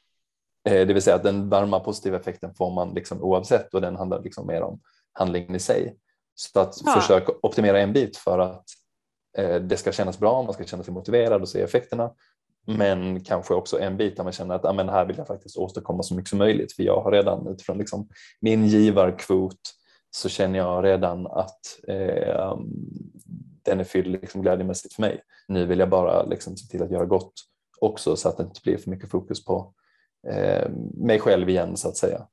[0.69, 3.95] Eh, det vill säga att den varma positiva effekten får man liksom oavsett och den
[3.95, 4.81] handlar liksom mer om
[5.13, 5.97] handlingen i sig.
[6.35, 6.91] Så att ja.
[6.91, 8.65] försöka optimera en bit för att
[9.37, 12.11] eh, det ska kännas bra, man ska känna sig motiverad och se effekterna.
[12.65, 15.57] Men kanske också en bit där man känner att ah, men här vill jag faktiskt
[15.57, 18.09] åstadkomma så mycket som möjligt för jag har redan utifrån liksom
[18.41, 19.59] min givarkvot
[20.11, 22.57] så känner jag redan att eh,
[23.63, 25.21] den är fylld liksom glädjemässigt för mig.
[25.47, 27.33] Nu vill jag bara liksom se till att göra gott
[27.83, 29.73] också så att det inte blir för mycket fokus på
[30.27, 32.27] eh, mig själv igen så att säga.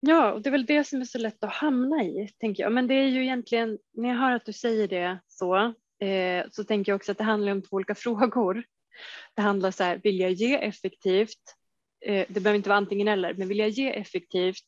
[0.00, 2.72] Ja, och det är väl det som är så lätt att hamna i, tänker jag.
[2.72, 5.56] Men det är ju egentligen, när jag hör att du säger det så,
[6.06, 8.64] eh, så tänker jag också att det handlar om två olika frågor.
[9.34, 11.56] Det handlar så här, vill jag ge effektivt?
[12.06, 14.64] Eh, det behöver inte vara antingen eller, men vill jag ge effektivt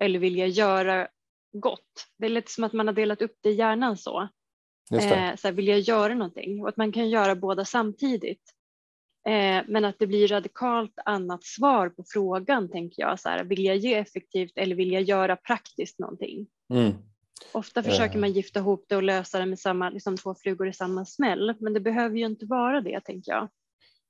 [0.00, 1.08] eller vill jag göra
[1.52, 2.06] gott?
[2.18, 4.28] Det är lite som att man har delat upp det i hjärnan så.
[4.92, 6.62] Eh, så här, vill jag göra någonting?
[6.62, 8.55] Och att man kan göra båda samtidigt.
[9.26, 13.20] Eh, men att det blir radikalt annat svar på frågan tänker jag.
[13.20, 16.46] Så här, vill jag ge effektivt eller vill jag göra praktiskt någonting?
[16.74, 16.92] Mm.
[17.52, 20.72] Ofta försöker man gifta ihop det och lösa det med samma, liksom två flugor i
[20.72, 23.48] samma smäll, men det behöver ju inte vara det tänker jag.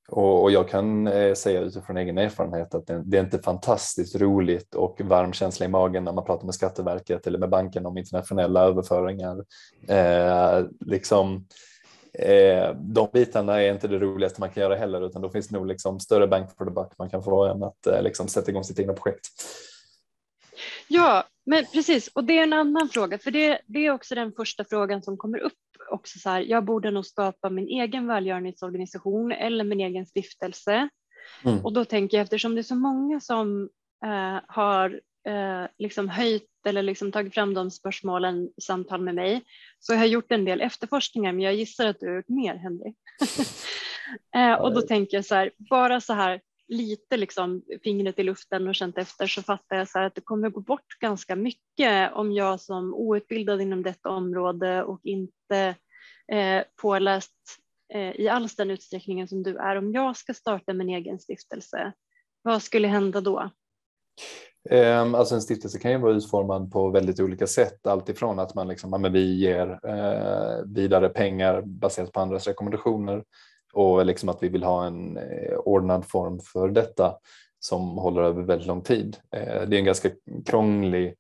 [0.09, 4.17] Och, och jag kan eh, säga utifrån egen erfarenhet att det, det, är inte fantastiskt
[4.17, 7.99] roligt och varm känsla i magen när man pratar med Skatteverket eller med banken om
[7.99, 9.45] internationella överföringar.
[9.89, 11.47] Eh, liksom,
[12.19, 15.57] eh, de bitarna är inte det roligaste man kan göra heller utan då finns det
[15.57, 18.51] nog liksom större bank for the buck man kan få än att eh, liksom sätta
[18.51, 19.27] igång sitt egna projekt.
[20.89, 24.33] Ja, men precis och det är en annan fråga för det, det är också den
[24.33, 25.53] första frågan som kommer upp
[25.91, 30.89] också så här, jag borde nog skapa min egen välgörenhetsorganisation eller min egen stiftelse.
[31.45, 31.65] Mm.
[31.65, 33.69] Och då tänker jag eftersom det är så många som
[34.05, 39.43] eh, har eh, liksom höjt eller liksom tagit fram de spörsmålen i samtal med mig
[39.79, 42.55] så jag har gjort en del efterforskningar men jag gissar att du har gjort mer
[42.55, 42.95] Henry.
[44.37, 48.69] eh, och då tänker jag så här, bara så här lite liksom fingret i luften
[48.69, 52.33] och känt efter så fattar jag så att det kommer gå bort ganska mycket om
[52.33, 55.75] jag som outbildad inom detta område och inte
[56.33, 57.35] eh, påläst
[57.95, 61.93] eh, i alls den utsträckningen som du är, om jag ska starta min egen stiftelse,
[62.43, 63.51] vad skulle hända då?
[64.71, 67.87] Ehm, alltså en stiftelse kan ju vara utformad på väldigt olika sätt.
[67.87, 73.25] Alltifrån att man liksom, ja, vi ger eh, vidare pengar baserat på andras rekommendationer
[73.73, 77.17] och liksom att vi vill ha en eh, ordnad form för detta
[77.59, 79.17] som håller över väldigt lång tid.
[79.33, 80.11] Eh, det är en ganska
[80.47, 81.15] krånglig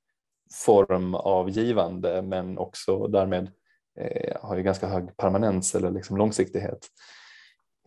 [0.66, 3.50] form av givande men också därmed
[3.98, 6.88] eh, har ju ganska hög permanens eller liksom långsiktighet.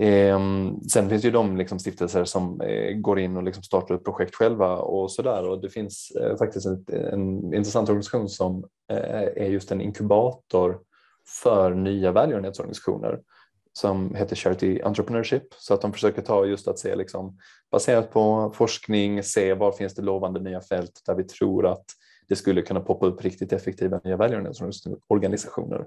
[0.01, 4.03] Ehm, sen finns ju de liksom stiftelser som eh, går in och liksom startar upp
[4.03, 8.97] projekt själva och sådär och det finns eh, faktiskt en intressant organisation som eh,
[9.43, 10.79] är just en inkubator
[11.43, 13.19] för nya välgörenhetsorganisationer
[13.73, 17.37] som heter Charity Entrepreneurship så att de försöker ta just att se liksom,
[17.71, 21.85] baserat på forskning, se var finns det lovande nya fält där vi tror att
[22.27, 25.85] det skulle kunna poppa upp riktigt effektiva nya välgörenhetsorganisationer.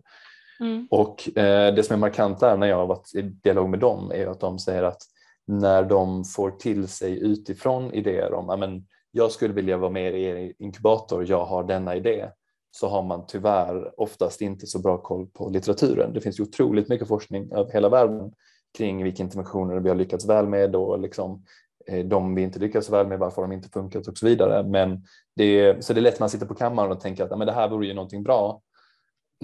[0.62, 0.88] Mm.
[0.90, 4.12] Och eh, det som är markant där när jag har varit i dialog med dem
[4.14, 5.02] är att de säger att
[5.46, 8.70] när de får till sig utifrån idéer om att
[9.10, 12.28] jag skulle vilja vara med i er inkubator, jag har denna idé
[12.70, 16.12] så har man tyvärr oftast inte så bra koll på litteraturen.
[16.12, 18.32] Det finns ju otroligt mycket forskning över hela världen
[18.78, 21.44] kring vilka interventioner vi har lyckats väl med och liksom
[21.86, 24.62] eh, de vi inte lyckats väl med, varför de inte funkat och så vidare.
[24.62, 25.04] Men
[25.36, 27.46] det är, så det är lätt att man sitter på kammaren och tänker att men
[27.46, 28.60] det här vore ju någonting bra.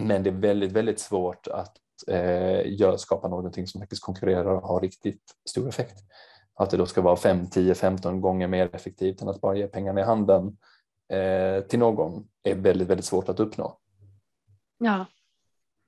[0.07, 1.77] Men det är väldigt, väldigt svårt att
[2.09, 5.99] eh, skapa någonting som faktiskt konkurrerar och har riktigt stor effekt.
[6.55, 9.67] Att det då ska vara 5, 10, 15 gånger mer effektivt än att bara ge
[9.67, 10.57] pengarna i handen
[11.13, 13.79] eh, till någon är väldigt, väldigt svårt att uppnå.
[14.79, 15.07] Ja,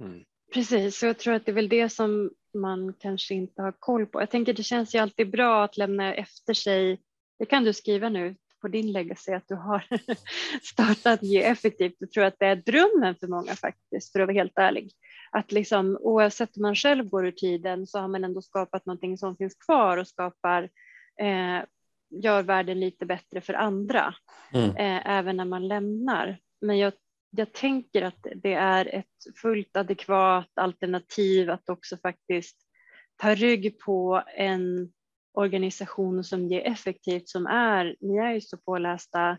[0.01, 0.25] mm.
[0.55, 1.03] precis.
[1.03, 4.21] jag tror att det är väl det som man kanske inte har koll på.
[4.21, 7.01] Jag tänker det känns ju alltid bra att lämna efter sig,
[7.39, 9.85] det kan du skriva nu på din legacy att du har
[10.63, 11.95] startat Ge effektivt.
[11.99, 14.93] Jag tror att det är drömmen för många faktiskt, för att vara helt ärlig.
[15.31, 19.19] Att liksom, oavsett om man själv går ur tiden så har man ändå skapat någonting
[19.19, 20.63] som finns kvar och skapar
[21.21, 21.65] eh,
[22.11, 24.15] gör världen lite bättre för andra,
[24.53, 24.71] mm.
[24.71, 26.39] eh, även när man lämnar.
[26.61, 26.93] Men jag,
[27.31, 32.57] jag tänker att det är ett fullt adekvat alternativ att också faktiskt
[33.17, 34.93] ta rygg på en
[35.33, 39.39] organisation som ger effektivt som är, ni är ju så pålästa,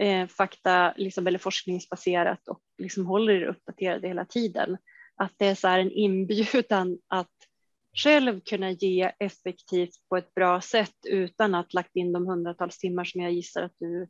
[0.00, 4.76] eh, fakta liksom, eller forskningsbaserat och liksom håller er uppdaterade hela tiden.
[5.16, 7.32] Att det är så en inbjudan att
[7.96, 13.04] själv kunna ge effektivt på ett bra sätt utan att lagt in de hundratals timmar
[13.04, 14.08] som jag gissar att du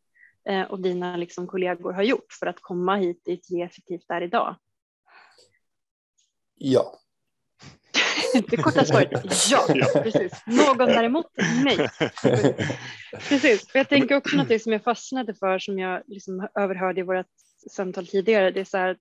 [0.49, 4.21] eh, och dina liksom kollegor har gjort för att komma hit dit ge effektivt där
[4.21, 4.57] idag.
[6.55, 7.02] Ja.
[8.33, 9.11] Det korta svaret
[9.51, 10.01] ja, ja.
[10.03, 10.33] precis.
[10.47, 11.27] Någon däremot
[11.65, 11.89] nej.
[13.29, 17.27] Precis, jag tänker också något som jag fastnade för som jag liksom överhörde i vårt
[17.71, 18.51] samtal tidigare.
[18.51, 18.97] Det är så här,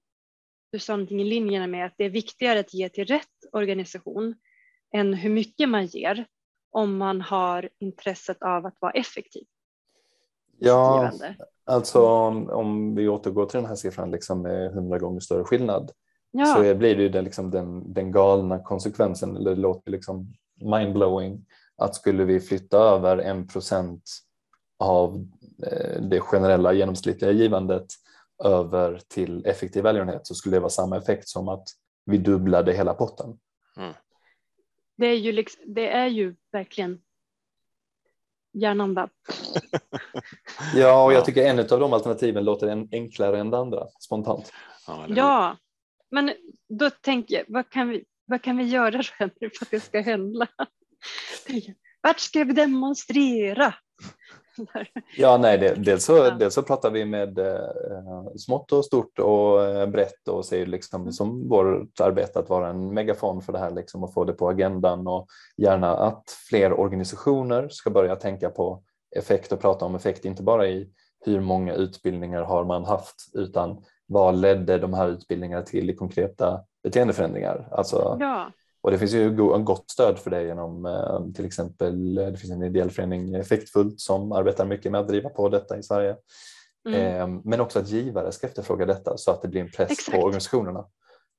[0.72, 4.36] du sa någonting i linjerna med att det är viktigare att ge till rätt organisation
[4.94, 6.26] än hur mycket man ger
[6.72, 9.44] om man har intresset av att vara effektiv.
[10.60, 11.12] Ja,
[11.66, 15.92] alltså om, om vi återgår till den här siffran liksom med hundra gånger större skillnad
[16.32, 16.46] ja.
[16.46, 21.46] så blir det ju den, liksom den, den galna konsekvensen, eller det låter liksom mindblowing,
[21.78, 24.04] att skulle vi flytta över en procent
[24.80, 25.28] av
[25.68, 27.86] eh, det generella genomsnittliga givandet
[28.44, 31.68] över till effektiv välgörenhet så skulle det vara samma effekt som att
[32.06, 33.40] vi dubblade hela potten.
[33.78, 33.94] Mm.
[34.96, 37.02] Det, är ju liksom, det är ju verkligen
[38.54, 39.10] hjärnan bara...
[40.76, 44.52] ja, och jag tycker en av de alternativen låter enklare än det andra spontant.
[45.08, 45.58] Ja,
[46.12, 46.34] men
[46.70, 50.48] då tänker jag, vad kan vi, vad kan vi göra för att det ska hända?
[52.02, 53.74] Vart ska vi demonstrera?
[55.18, 56.30] Ja, nej, det, dels, så, ja.
[56.30, 61.02] dels så pratar vi med eh, smått och stort och eh, brett och ser liksom
[61.02, 61.12] mm.
[61.12, 64.50] som vårt arbete att vara en megafon för det här liksom och få det på
[64.50, 68.84] agendan och gärna att fler organisationer ska börja tänka på
[69.16, 70.90] effekt och prata om effekt, inte bara i
[71.26, 76.62] hur många utbildningar har man haft utan vad ledde de här utbildningarna till i konkreta
[76.84, 77.68] beteendeförändringar?
[77.72, 78.52] Alltså, ja.
[78.82, 79.30] Och det finns ju
[79.64, 84.32] gott stöd för det genom eh, till exempel, det finns en ideell förening Effektfullt som
[84.32, 86.16] arbetar mycket med att driva på detta i Sverige.
[86.90, 87.02] Mm.
[87.02, 90.18] Eh, men också att givare ska efterfråga detta så att det blir en press Exakt.
[90.18, 90.86] på organisationerna.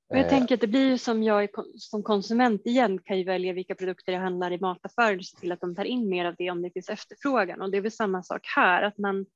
[0.08, 0.28] jag eh.
[0.28, 4.12] tänker att det blir ju som jag som konsument igen kan ju välja vilka produkter
[4.12, 6.62] jag handlar i mataffärer och se till att de tar in mer av det om
[6.62, 9.26] det finns efterfrågan och det är väl samma sak här att man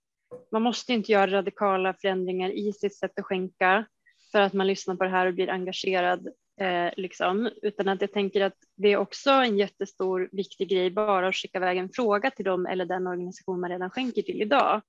[0.52, 3.84] man måste inte göra radikala förändringar i sitt sätt att skänka
[4.32, 6.28] för att man lyssnar på det här och blir engagerad,
[6.60, 7.50] eh, liksom.
[7.62, 11.58] utan att jag tänker att det är också en jättestor viktig grej bara att skicka
[11.58, 14.82] iväg en fråga till dem eller den organisation man redan skänker till idag.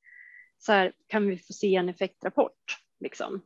[0.57, 2.77] Så här, kan vi få se en effektrapport?
[2.99, 3.41] Liksom?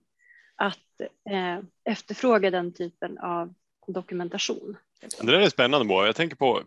[0.55, 3.53] Att eh, efterfråga den typen av
[3.87, 4.77] dokumentation.
[5.01, 6.05] Det där är spännande Moa.
[6.05, 6.61] Jag tänker på,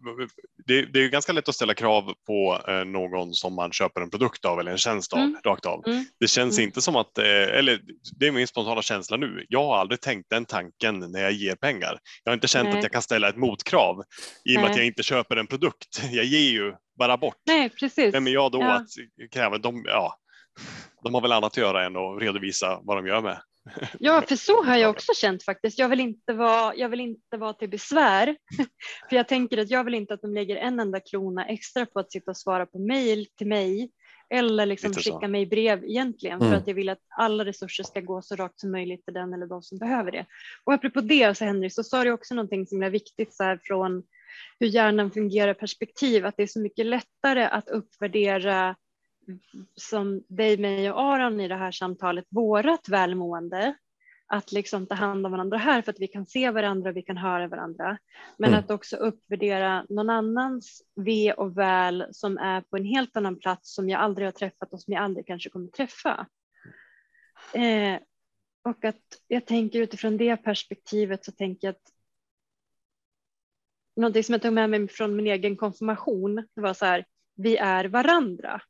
[0.66, 4.10] det, det är ganska lätt att ställa krav på eh, någon som man köper en
[4.10, 5.36] produkt av eller en tjänst av mm.
[5.44, 5.82] rakt av.
[5.86, 6.04] Mm.
[6.20, 6.68] Det känns mm.
[6.68, 7.80] inte som att, eh, eller
[8.18, 9.46] det är min spontana känsla nu.
[9.48, 11.98] Jag har aldrig tänkt den tanken när jag ger pengar.
[12.24, 12.76] Jag har inte känt Nej.
[12.76, 14.02] att jag kan ställa ett motkrav
[14.44, 16.02] i och med att jag inte köper en produkt.
[16.12, 17.36] Jag ger ju bara bort.
[17.46, 18.14] Nej, precis.
[18.14, 18.72] Vem är jag då ja.
[18.72, 19.58] att kräva?
[19.58, 20.16] De, ja,
[21.04, 23.38] de har väl annat att göra än att redovisa vad de gör med
[23.98, 25.78] Ja, för så har jag också känt faktiskt.
[25.78, 28.36] Jag vill inte vara, jag vill inte vara till besvär.
[29.08, 32.00] För jag tänker att jag vill inte att de lägger en enda krona extra på
[32.00, 33.90] att sitta och svara på mejl till mig
[34.30, 36.50] eller liksom skicka mig brev egentligen mm.
[36.50, 39.34] för att jag vill att alla resurser ska gå så rakt som möjligt till den
[39.34, 40.26] eller de som behöver det.
[40.64, 43.60] Och apropå det så Henrik så sa du också någonting som är viktigt så här
[43.62, 44.02] från
[44.60, 48.76] hur hjärnan fungerar perspektiv att det är så mycket lättare att uppvärdera
[49.76, 53.74] som dig, mig och Aron i det här samtalet, vårat välmående,
[54.26, 57.02] att liksom ta hand om varandra här för att vi kan se varandra och vi
[57.02, 57.98] kan höra varandra.
[58.38, 58.60] Men mm.
[58.60, 63.74] att också uppvärdera någon annans ve och väl som är på en helt annan plats
[63.74, 66.26] som jag aldrig har träffat och som jag aldrig kanske kommer träffa.
[67.52, 67.98] Eh,
[68.62, 71.92] och att jag tänker utifrån det perspektivet så tänker jag att
[73.96, 77.56] någonting som jag tog med mig från min egen konfirmation, det var så här, vi
[77.56, 78.60] är varandra.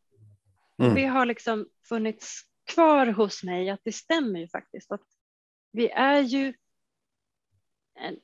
[0.83, 0.95] Mm.
[0.95, 5.03] Det har liksom funnits kvar hos mig att det stämmer ju faktiskt att
[5.73, 6.55] vi är ju
[7.95, 8.15] en,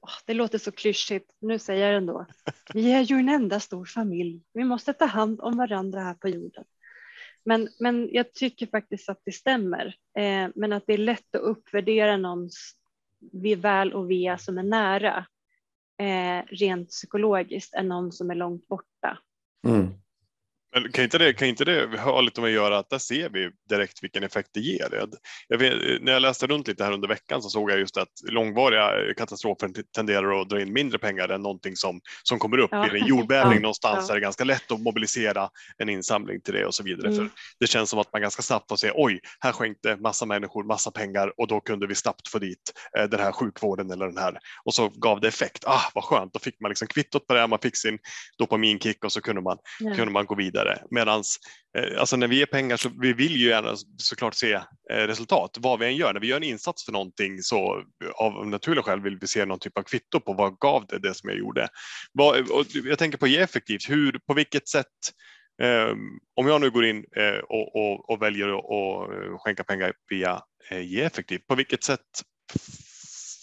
[0.00, 2.26] oh, det låter så klyschigt, nu säger jag det ändå.
[2.74, 4.42] Vi är ju en enda stor familj.
[4.52, 6.64] Vi måste ta hand om varandra här på jorden.
[7.44, 9.86] Men, men jag tycker faktiskt att det stämmer.
[10.16, 12.76] Eh, men att det är lätt att uppvärdera någons
[13.56, 15.26] väl och ve som är nära
[15.98, 19.18] eh, rent psykologiskt än någon som är långt borta.
[19.66, 19.99] Mm.
[20.72, 23.28] Men kan inte, det, kan inte det ha lite med att göra att där ser
[23.28, 25.08] vi direkt vilken effekt det ger?
[25.48, 28.08] Jag vet, när jag läste runt lite här under veckan så såg jag just att
[28.30, 32.68] långvariga katastrofer tenderar att dra in mindre pengar än någonting som, som kommer upp.
[32.72, 32.96] Ja.
[32.96, 33.60] I en jordbävning ja.
[33.60, 34.14] någonstans ja.
[34.14, 37.06] är det ganska lätt att mobilisera en insamling till det och så vidare.
[37.06, 37.18] Mm.
[37.18, 37.30] För
[37.60, 40.90] det känns som att man ganska snabbt får se oj, här skänkte massa människor massa
[40.90, 44.38] pengar och då kunde vi snabbt få dit eh, den här sjukvården eller den här
[44.64, 45.64] och så gav det effekt.
[45.66, 47.98] Ah, vad skönt, då fick man liksom kvittot på det, man fick sin
[48.38, 49.58] dopaminkick och så kunde man,
[49.96, 50.82] kunde man gå vidare vidare.
[50.90, 51.22] Medan
[51.78, 55.56] eh, alltså när vi ger pengar så vi vill ju gärna såklart se eh, resultat
[55.60, 56.12] vad vi än gör.
[56.12, 57.82] När vi gör en insats för någonting så
[58.14, 61.14] av naturliga skäl vill vi se någon typ av kvitto på vad gav det det
[61.14, 61.68] som jag gjorde.
[62.84, 64.86] Jag tänker på ge effektivt, hur, på vilket sätt
[65.62, 65.98] ehm,
[66.36, 70.40] om jag nu går in eh, och, och, och, väljer att skänka pengar via
[70.70, 72.00] ge effektivt, på vilket sätt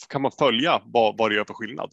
[0.10, 1.92] kan man följa vad, vad det gör för skillnad?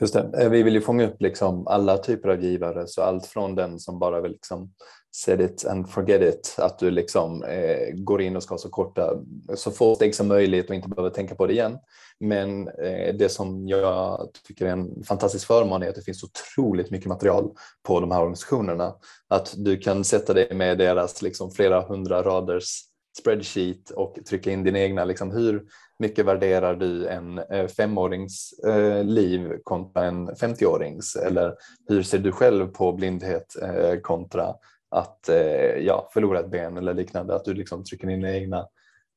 [0.00, 0.30] Just det.
[0.38, 3.78] Eh, vi vill ju fånga upp liksom alla typer av givare, så allt från den
[3.78, 4.72] som bara vill liksom
[5.16, 8.68] set it and forget it, att du liksom eh, går in och ska ha så
[8.68, 9.14] korta,
[9.54, 11.78] så få steg som möjligt och inte behöver tänka på det igen.
[12.20, 16.90] Men eh, det som jag tycker är en fantastisk förmån är att det finns otroligt
[16.90, 17.50] mycket material
[17.82, 18.94] på de här organisationerna.
[19.28, 22.87] Att du kan sätta dig med deras liksom flera hundra raders
[23.18, 25.64] spreadsheet och trycka in dina egna, liksom, hur
[25.98, 31.26] mycket värderar du en eh, femårings eh, liv kontra en 50-årings?
[31.26, 31.54] Eller
[31.88, 34.54] hur ser du själv på blindhet eh, kontra
[34.90, 35.30] att
[35.80, 37.34] ja, förlora ett ben eller liknande?
[37.34, 38.66] Att du liksom trycker in dina egna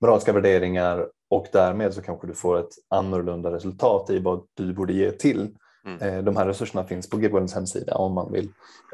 [0.02, 4.94] moraliska värderingar och därmed så kanske du får ett annorlunda resultat i vad du borde
[4.94, 5.50] ge till.
[5.86, 6.26] Mm.
[6.26, 8.50] De här resurserna finns på Gibwellens hemsida om man vill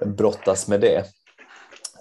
[0.06, 1.04] brottas med det.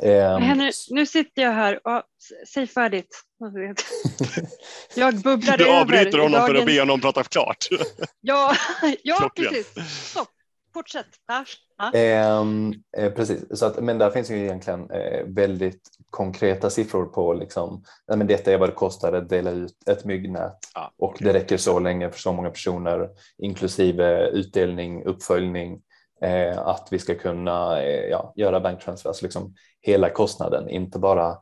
[0.02, 2.02] Um, Henry, nu sitter jag här och
[2.48, 3.22] säg färdigt.
[4.94, 5.64] Jag bubblar över.
[5.64, 6.46] Du avbryter honom dagens...
[6.46, 7.68] för att be honom prata klart.
[8.20, 8.54] ja,
[9.02, 9.66] ja precis.
[10.10, 10.28] Stopp.
[10.74, 11.06] Fortsätt.
[11.26, 11.44] Ja.
[11.94, 12.40] Eh,
[12.98, 15.80] eh, precis, så att, men där finns ju egentligen eh, väldigt
[16.10, 20.04] konkreta siffror på liksom, nej, men detta är vad det kostar att dela ut ett
[20.04, 21.26] myggnät ah, och okay.
[21.26, 25.80] det räcker så länge för så många personer inklusive utdelning, uppföljning,
[26.22, 29.54] eh, att vi ska kunna eh, ja, göra banktransfers, liksom
[29.86, 31.36] hela kostnaden, inte bara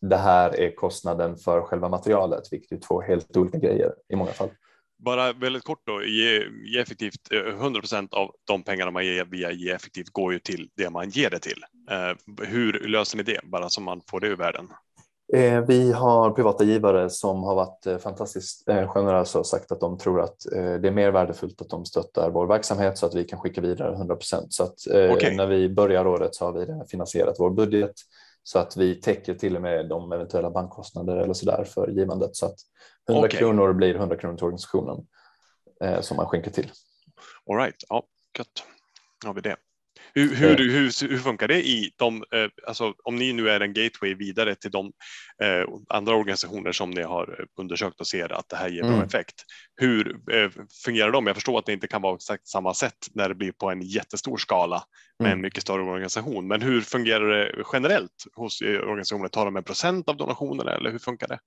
[0.00, 4.30] det här är kostnaden för själva materialet, vilket är två helt olika grejer i många
[4.30, 4.48] fall.
[4.98, 9.24] Bara väldigt kort då, ge, ge effektivt eh, 100 procent av de pengarna man ger
[9.24, 11.64] via ge effektivt går ju till det man ger det till.
[11.90, 14.68] Eh, hur löser ni det, bara så man får det ur världen?
[15.32, 19.80] Eh, vi har privata givare som har varit eh, fantastiskt eh, generösa och sagt att
[19.80, 23.24] de tror att det är mer värdefullt att de stöttar vår verksamhet så att vi
[23.24, 24.52] kan skicka vidare 100 procent.
[24.52, 25.36] Så att okay.
[25.36, 27.92] när vi börjar året så har vi finansierat vår budget
[28.42, 32.36] så att vi täcker till och med de eventuella bankkostnader eller så där för givandet
[32.36, 32.56] så att
[33.08, 33.38] 100 okay.
[33.38, 35.06] kronor blir 100 kronor till organisationen
[36.00, 36.72] som man skänker till.
[37.50, 38.02] All right, ja,
[38.38, 38.64] gött.
[39.24, 39.56] Har vi det.
[40.14, 43.72] Hur, hur, hur, hur, funkar det i de, eh, alltså om ni nu är en
[43.72, 44.92] gateway vidare till de
[45.42, 49.06] eh, andra organisationer som ni har undersökt och ser att det här ger bra mm.
[49.06, 49.34] effekt.
[49.76, 50.50] Hur eh,
[50.84, 51.26] fungerar de?
[51.26, 53.82] Jag förstår att det inte kan vara exakt samma sätt när det blir på en
[53.82, 54.82] jättestor skala
[55.18, 55.38] med mm.
[55.38, 56.48] en mycket större organisation.
[56.48, 59.28] Men hur fungerar det generellt hos organisationer?
[59.28, 61.38] Tar de en procent av donationerna eller hur funkar det?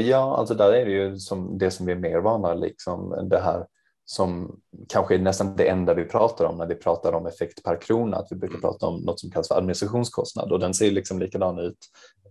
[0.00, 3.40] ja, alltså där är det ju som det som vi är mer vana, liksom det
[3.40, 3.66] här
[4.12, 7.80] som kanske är nästan det enda vi pratar om när vi pratar om effekt per
[7.80, 8.60] krona, att vi brukar mm.
[8.60, 11.78] prata om något som kallas för administrationskostnad och den ser liksom likadan ut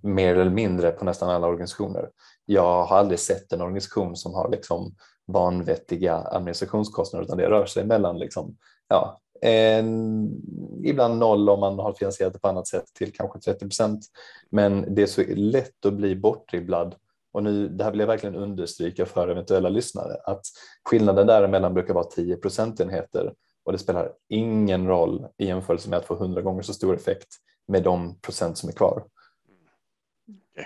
[0.02, 2.10] mer eller mindre på nästan alla organisationer.
[2.46, 4.96] Jag har aldrig sett en organisation som har liksom
[5.28, 8.58] vanvettiga administrationskostnader utan det rör sig mellan liksom,
[8.88, 10.32] ja, en,
[10.84, 14.06] ibland noll om man har finansierat det på annat sätt till kanske 30 procent.
[14.50, 16.96] Men det är så lätt att bli bortdribblad
[17.32, 20.42] och nu, det här vill jag verkligen understryka för eventuella lyssnare, att
[20.90, 26.06] skillnaden däremellan brukar vara 10 procentenheter och det spelar ingen roll i jämförelse med att
[26.06, 27.28] få 100 gånger så stor effekt
[27.68, 29.06] med de procent som är kvar.
[30.52, 30.66] Okay.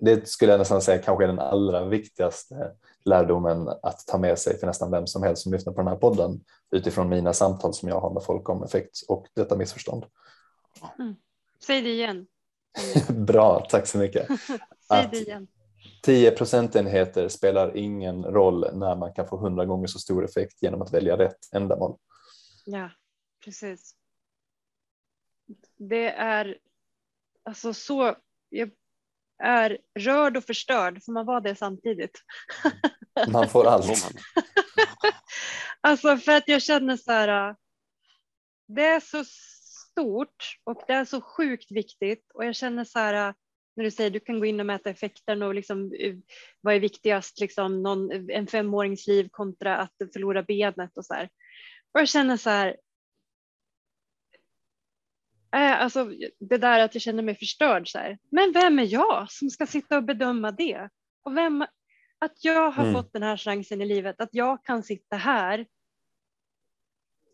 [0.00, 2.72] Det skulle jag nästan säga kanske är den allra viktigaste
[3.04, 5.96] lärdomen att ta med sig för nästan vem som helst som lyssnar på den här
[5.96, 6.40] podden
[6.70, 10.04] utifrån mina samtal som jag har med folk om effekt och detta missförstånd.
[10.98, 11.16] Mm.
[11.66, 12.26] Säg det igen.
[13.08, 14.28] Bra, tack så mycket.
[14.88, 15.46] Säg det igen.
[16.02, 20.82] 10 procentenheter spelar ingen roll när man kan få 100 gånger så stor effekt genom
[20.82, 21.98] att välja rätt ändamål.
[22.64, 22.90] Ja,
[23.44, 23.94] precis.
[25.76, 26.58] Det är
[27.44, 28.16] alltså så.
[28.48, 28.70] Jag
[29.38, 31.04] är rörd och förstörd.
[31.04, 32.22] Får man vara det samtidigt?
[33.28, 33.86] Man får allt.
[35.80, 37.56] alltså för att jag känner så här.
[38.66, 43.34] Det är så stort och det är så sjukt viktigt och jag känner så här
[43.76, 46.14] när du säger du kan gå in och mäta effekten och liksom, eh,
[46.60, 51.28] vad är viktigast, liksom någon, en femårings liv kontra att förlora benet och så här.
[51.92, 52.76] Och jag känner så här,
[55.54, 58.18] äh, alltså det där att jag känner mig förstörd så här.
[58.30, 60.88] Men vem är jag som ska sitta och bedöma det?
[61.22, 61.62] Och vem,
[62.18, 62.94] att jag har mm.
[62.94, 65.66] fått den här chansen i livet, att jag kan sitta här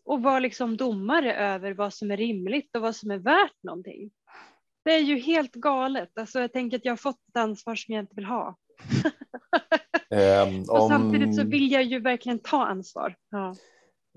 [0.05, 4.11] och vara liksom domare över vad som är rimligt och vad som är värt någonting.
[4.83, 6.17] Det är ju helt galet.
[6.17, 8.57] Alltså, jag tänker att jag har fått ett ansvar som jag inte vill ha.
[10.09, 13.15] Um, och samtidigt så vill jag ju verkligen ta ansvar.
[13.31, 13.55] Ja.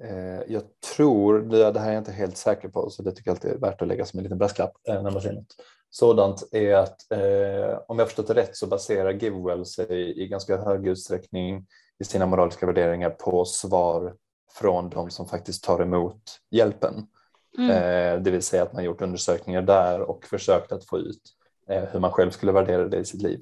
[0.03, 0.63] Eh, jag
[0.97, 3.51] tror, det, det här är jag inte helt säker på, så det tycker jag alltid
[3.51, 5.57] är värt att lägga som en liten brasklapp eh, när man säger något
[5.91, 10.57] sådant, är att eh, om jag förstått det rätt så baserar Givewell sig i ganska
[10.57, 11.67] hög utsträckning
[11.99, 14.15] i sina moraliska värderingar på svar
[14.59, 17.07] från de som faktiskt tar emot hjälpen.
[17.59, 17.71] Mm.
[17.71, 21.23] Eh, det vill säga att man gjort undersökningar där och försökt att få ut
[21.69, 23.41] eh, hur man själv skulle värdera det i sitt liv.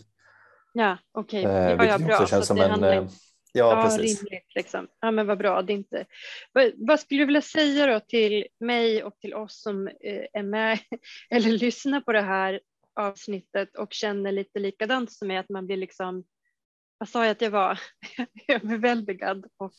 [0.72, 1.46] Ja, okej.
[1.46, 1.72] Okay.
[1.72, 2.26] Eh, det var bra.
[2.26, 2.82] Känns som en.
[2.82, 3.06] Ja,
[3.52, 4.22] ja precis.
[4.22, 4.88] Rimligt, liksom.
[5.00, 5.62] Ja, men vad bra.
[5.62, 6.04] Det är inte...
[6.52, 9.88] vad, vad skulle du vilja säga då till mig och till oss som
[10.32, 10.78] är med
[11.30, 12.60] eller lyssnar på det här
[12.94, 16.24] avsnittet och känner lite likadant som mig, att man blir liksom,
[16.98, 17.80] vad sa jag att jag var,
[18.48, 19.72] överväldigad och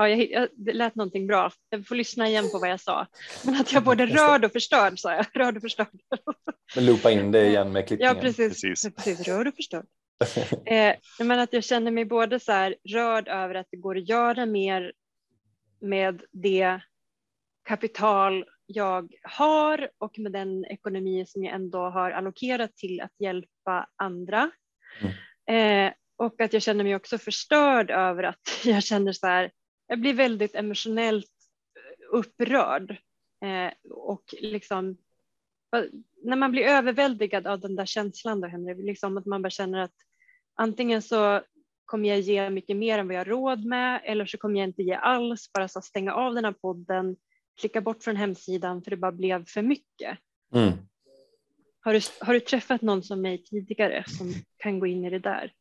[0.00, 1.52] ja, jag, jag, det lät någonting bra.
[1.70, 3.06] Jag får lyssna igen på vad jag sa.
[3.44, 5.26] Men att jag både rörd och förstörd sa jag.
[5.34, 5.88] Rörd och förstörd.
[6.74, 8.16] Men loopa in det igen med klippningen.
[8.16, 8.62] Ja, precis.
[8.62, 8.94] precis.
[8.94, 9.86] precis rörd och förstörd.
[10.66, 14.08] eh, men att jag känner mig både så här rörd över att det går att
[14.08, 14.92] göra mer
[15.80, 16.80] med det
[17.64, 23.86] kapital jag har och med den ekonomi som jag ändå har allokerat till att hjälpa
[23.96, 24.50] andra.
[25.00, 25.86] Mm.
[25.86, 29.50] Eh, och att jag känner mig också förstörd över att jag känner så här,
[29.90, 31.32] jag blir väldigt emotionellt
[32.12, 32.90] upprörd
[33.44, 34.96] eh, och liksom
[36.22, 39.78] när man blir överväldigad av den där känslan då det liksom att man bara känner
[39.78, 39.94] att
[40.54, 41.42] antingen så
[41.84, 44.68] kommer jag ge mycket mer än vad jag har råd med eller så kommer jag
[44.68, 47.16] inte ge alls, bara så stänga av den här podden,
[47.60, 50.18] klicka bort från hemsidan för det bara blev för mycket.
[50.54, 50.72] Mm.
[51.80, 55.18] Har, du, har du träffat någon som mig tidigare som kan gå in i det
[55.18, 55.52] där?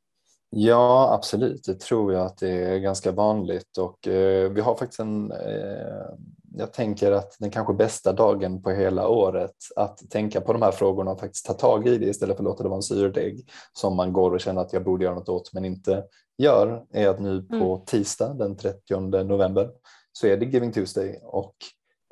[0.50, 1.64] Ja, absolut.
[1.66, 6.16] Det tror jag att det är ganska vanligt och eh, vi har faktiskt en eh,
[6.60, 10.72] jag tänker att den kanske bästa dagen på hela året att tänka på de här
[10.72, 13.50] frågorna och faktiskt ta tag i det istället för att låta det vara en surdeg
[13.74, 16.04] som man går och känner att jag borde göra något åt men inte
[16.38, 17.86] gör är att nu på mm.
[17.86, 19.70] tisdag den 30 november
[20.12, 21.56] så är det Giving Tuesday och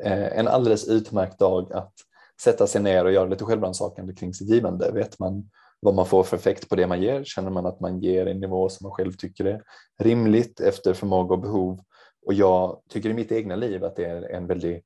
[0.03, 1.93] eh, en alldeles utmärkt dag att
[2.41, 4.91] sätta sig ner och göra lite självrannsakande kring sitt givande.
[4.91, 5.49] Vet man
[5.79, 7.23] vad man får för effekt på det man ger?
[7.23, 9.61] Känner man att man ger en nivå som man själv tycker är
[9.99, 11.79] rimligt efter förmåga och behov?
[12.25, 14.83] Och jag tycker i mitt egna liv att det är en väldig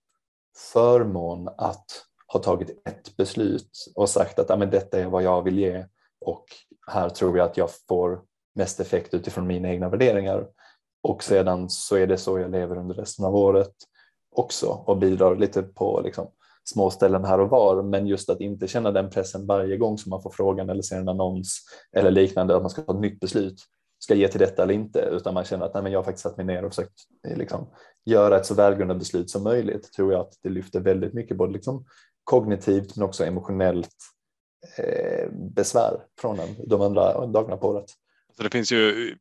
[0.73, 1.85] förmån att
[2.27, 5.85] ha tagit ett beslut och sagt att ah, men detta är vad jag vill ge
[6.25, 6.45] och
[6.87, 8.21] här tror jag att jag får
[8.55, 10.47] mest effekt utifrån mina egna värderingar.
[11.03, 13.73] Och sedan så är det så jag lever under resten av året
[14.35, 16.27] också och bidrar lite på liksom,
[16.69, 17.83] små ställen här och var.
[17.83, 20.99] Men just att inte känna den pressen varje gång som man får frågan eller ser
[20.99, 21.59] en annons
[21.95, 23.57] eller liknande att man ska ta ett nytt beslut
[24.03, 26.23] ska ge till detta eller inte, utan man känner att nej, men jag har faktiskt
[26.23, 26.93] satt mig ner och försökt
[27.27, 27.67] eh, liksom,
[28.05, 31.53] göra ett så välgrundat beslut som möjligt, tror jag att det lyfter väldigt mycket, både
[31.53, 31.85] liksom,
[32.23, 33.95] kognitivt men också emotionellt
[34.77, 37.85] eh, besvär från en de andra dagarna på året.
[38.37, 39.15] Så det finns ju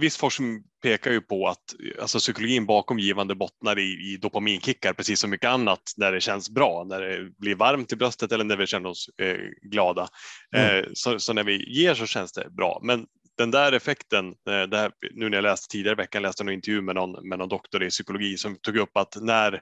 [0.00, 5.20] viss forskning pekar ju på att alltså psykologin bakom givande bottnar i, i dopaminkickar precis
[5.20, 8.56] som mycket annat när det känns bra, när det blir varmt i bröstet eller när
[8.56, 10.08] vi känner oss eh, glada.
[10.56, 10.78] Mm.
[10.78, 12.80] Eh, så, så, när vi ger så känns det bra.
[12.82, 13.06] Men
[13.38, 16.48] den där effekten, eh, det här, nu när jag läste tidigare i veckan läste en
[16.48, 19.60] intervju med någon, med någon doktor i psykologi som tog upp att när,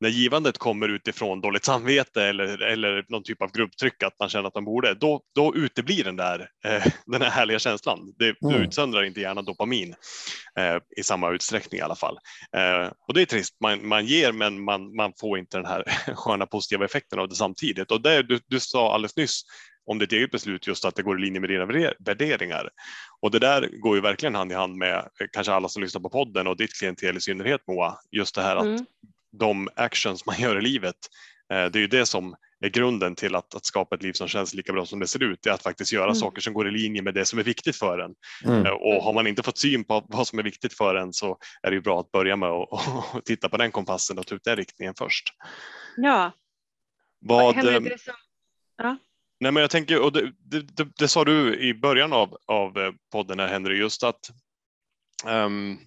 [0.00, 4.48] när givandet kommer utifrån dåligt samvete eller, eller någon typ av grupptryck att man känner
[4.48, 8.14] att man borde, då, då uteblir den där, eh, den här härliga känslan.
[8.18, 8.62] Det mm.
[8.62, 9.94] utsöndrar inte gärna dopamin
[10.58, 12.18] eh, i samma utsträckning i alla fall.
[12.56, 15.84] Eh, och det är trist, man, man ger men man, man får inte den här
[16.14, 17.90] sköna positiva effekten av det samtidigt.
[17.90, 19.42] Och det du, du sa alldeles nyss,
[19.90, 22.70] om ditt eget beslut just att det går i linje med dina värderingar.
[23.20, 26.00] Och det där går ju verkligen hand i hand med eh, kanske alla som lyssnar
[26.00, 27.98] på podden och ditt klientel i synnerhet Moa.
[28.10, 28.86] Just det här att mm.
[29.32, 30.96] De actions man gör i livet,
[31.52, 34.28] eh, det är ju det som är grunden till att, att skapa ett liv som
[34.28, 35.38] känns lika bra som det ser ut.
[35.42, 36.14] Det är att faktiskt göra mm.
[36.14, 38.14] saker som går i linje med det som är viktigt för en.
[38.44, 38.66] Mm.
[38.66, 41.38] Eh, och har man inte fått syn på vad som är viktigt för en så
[41.62, 44.44] är det ju bra att börja med att titta på den kompassen och ta ut
[44.44, 45.24] den riktningen först.
[45.96, 46.32] Ja.
[47.20, 48.14] Vad, Henrik, som...
[48.76, 48.96] ja.
[49.40, 52.78] Nej, men jag tänker, och det, det, det, det sa du i början av, av
[52.78, 54.30] eh, podden här Henry, just att
[55.26, 55.78] um,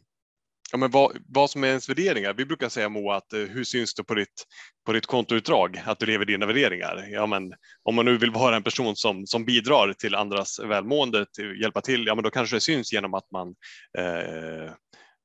[0.71, 2.33] ja, men vad, vad som är ens värderingar.
[2.33, 4.45] Vi brukar säga Moa att eh, hur syns det på ditt,
[4.85, 7.07] på ditt kontoutdrag att du lever dina värderingar?
[7.11, 7.53] Ja, men
[7.83, 11.81] om man nu vill vara en person som, som bidrar till andras välmående, till, hjälpa
[11.81, 13.55] till, ja men då kanske det syns genom att man,
[13.97, 14.71] eh,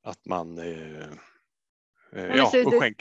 [0.04, 1.08] att man eh,
[2.16, 2.96] eh ja, och skänk,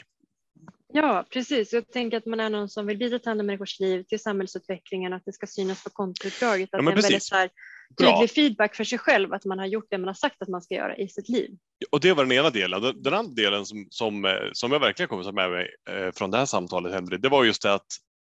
[0.92, 1.72] Ja, precis.
[1.72, 5.12] Jag tänker att man är någon som vill bidra till andra människors liv, till samhällsutvecklingen,
[5.12, 6.74] att det ska synas på kontoutdraget.
[6.74, 7.50] Att ja, det är en väldigt så här,
[7.98, 10.62] tydlig feedback för sig själv, att man har gjort det man har sagt att man
[10.62, 11.50] ska göra i sitt liv.
[11.90, 13.02] Och det var den ena delen.
[13.02, 16.30] Den andra delen som, som, som jag verkligen kommer att ta med mig eh, från
[16.30, 17.86] det här samtalet, Henry, det var just det att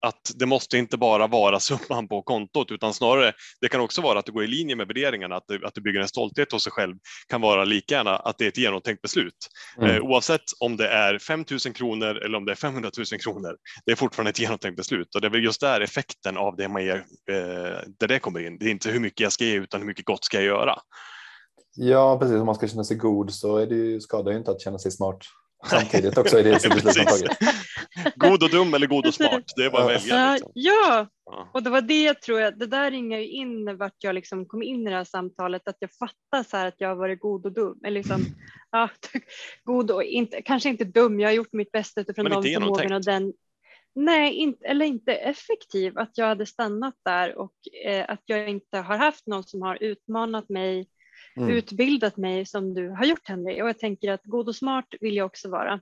[0.07, 4.19] att det måste inte bara vara summan på kontot utan snarare det kan också vara
[4.19, 6.63] att det går i linje med värderingarna, att det, att det bygger en stolthet hos
[6.63, 6.95] sig själv
[7.27, 9.33] kan vara lika gärna att det är ett genomtänkt beslut.
[9.77, 9.95] Mm.
[9.95, 13.55] Eh, oavsett om det är 5 000 kronor eller om det är 500 000 kronor,
[13.85, 16.67] det är fortfarande ett genomtänkt beslut och det är väl just där effekten av det
[16.67, 16.97] man ger,
[17.31, 18.57] eh, där det kommer in.
[18.59, 20.75] Det är inte hur mycket jag ska ge utan hur mycket gott ska jag göra.
[21.75, 22.35] Ja, precis.
[22.35, 24.79] Om man ska känna sig god så är det ju, skadar ju inte att känna
[24.79, 25.19] sig smart
[25.69, 27.37] samtidigt också i det beslut man tagit.
[28.15, 30.33] God och dum eller god och smart, det är bara att välja.
[30.33, 30.51] Liksom.
[30.53, 31.07] Ja,
[31.53, 34.45] och det var det jag tror jag, det där ringer ju in vart jag liksom
[34.45, 37.19] kom in i det här samtalet, att jag fattar så här att jag har varit
[37.19, 37.79] god och dum.
[37.85, 38.25] Eller liksom,
[38.71, 38.89] ja,
[39.63, 43.05] god och inte, kanske inte dum, jag har gjort mitt bästa utifrån de förmågorna och
[43.05, 43.33] den
[43.99, 47.53] Nej, inte, eller inte effektiv, att jag hade stannat där och
[47.85, 50.87] eh, att jag inte har haft någon som har utmanat mig
[51.37, 51.49] mm.
[51.49, 55.15] utbildat mig som du har gjort Henry och jag tänker att god och smart vill
[55.15, 55.81] jag också vara.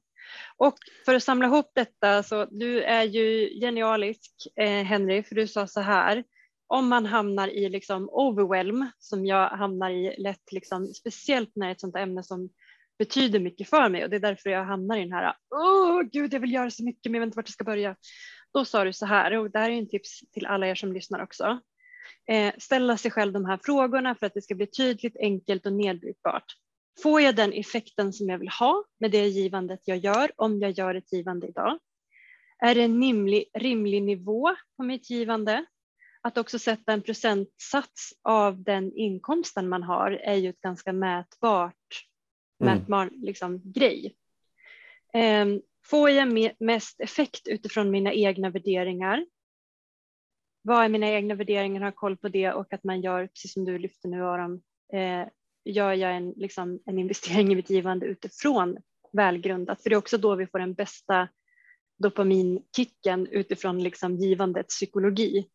[0.58, 0.76] Och
[1.06, 5.68] för att samla ihop detta så du är ju genialisk eh, Henry för du sa
[5.68, 6.24] så här
[6.68, 11.70] om man hamnar i liksom overwhelm som jag hamnar i lätt liksom speciellt när det
[11.70, 12.50] är ett sånt ämne som
[13.00, 16.34] betyder mycket för mig och det är därför jag hamnar i den här åh gud
[16.34, 17.96] jag vill göra så mycket men jag vet inte vart jag ska börja.
[18.54, 20.94] Då sa du så här och det här är en tips till alla er som
[20.94, 21.60] lyssnar också
[22.58, 26.46] ställa sig själv de här frågorna för att det ska bli tydligt, enkelt och nedbrytbart.
[27.04, 30.72] Får jag den effekten som jag vill ha med det givandet jag gör om jag
[30.72, 31.80] gör ett givande idag?
[32.60, 35.66] Är det en rimlig, rimlig nivå på mitt givande?
[36.22, 41.76] Att också sätta en procentsats av den inkomsten man har är ju ett ganska mätbart
[42.64, 42.78] mm.
[42.78, 44.16] mätbar liksom, grej.
[45.14, 49.26] Um, får jag mest effekt utifrån mina egna värderingar?
[50.66, 53.66] Vad är mina egna värderingar, ha koll på det och att man gör, precis som
[53.66, 54.62] du lyfter nu Aron,
[54.94, 55.28] eh,
[55.66, 58.78] gör jag en, liksom, en investering i mitt givande utifrån
[59.14, 61.28] välgrundat, för det är också då vi får den bästa
[61.98, 65.48] dopaminkicken utifrån liksom givandets psykologi.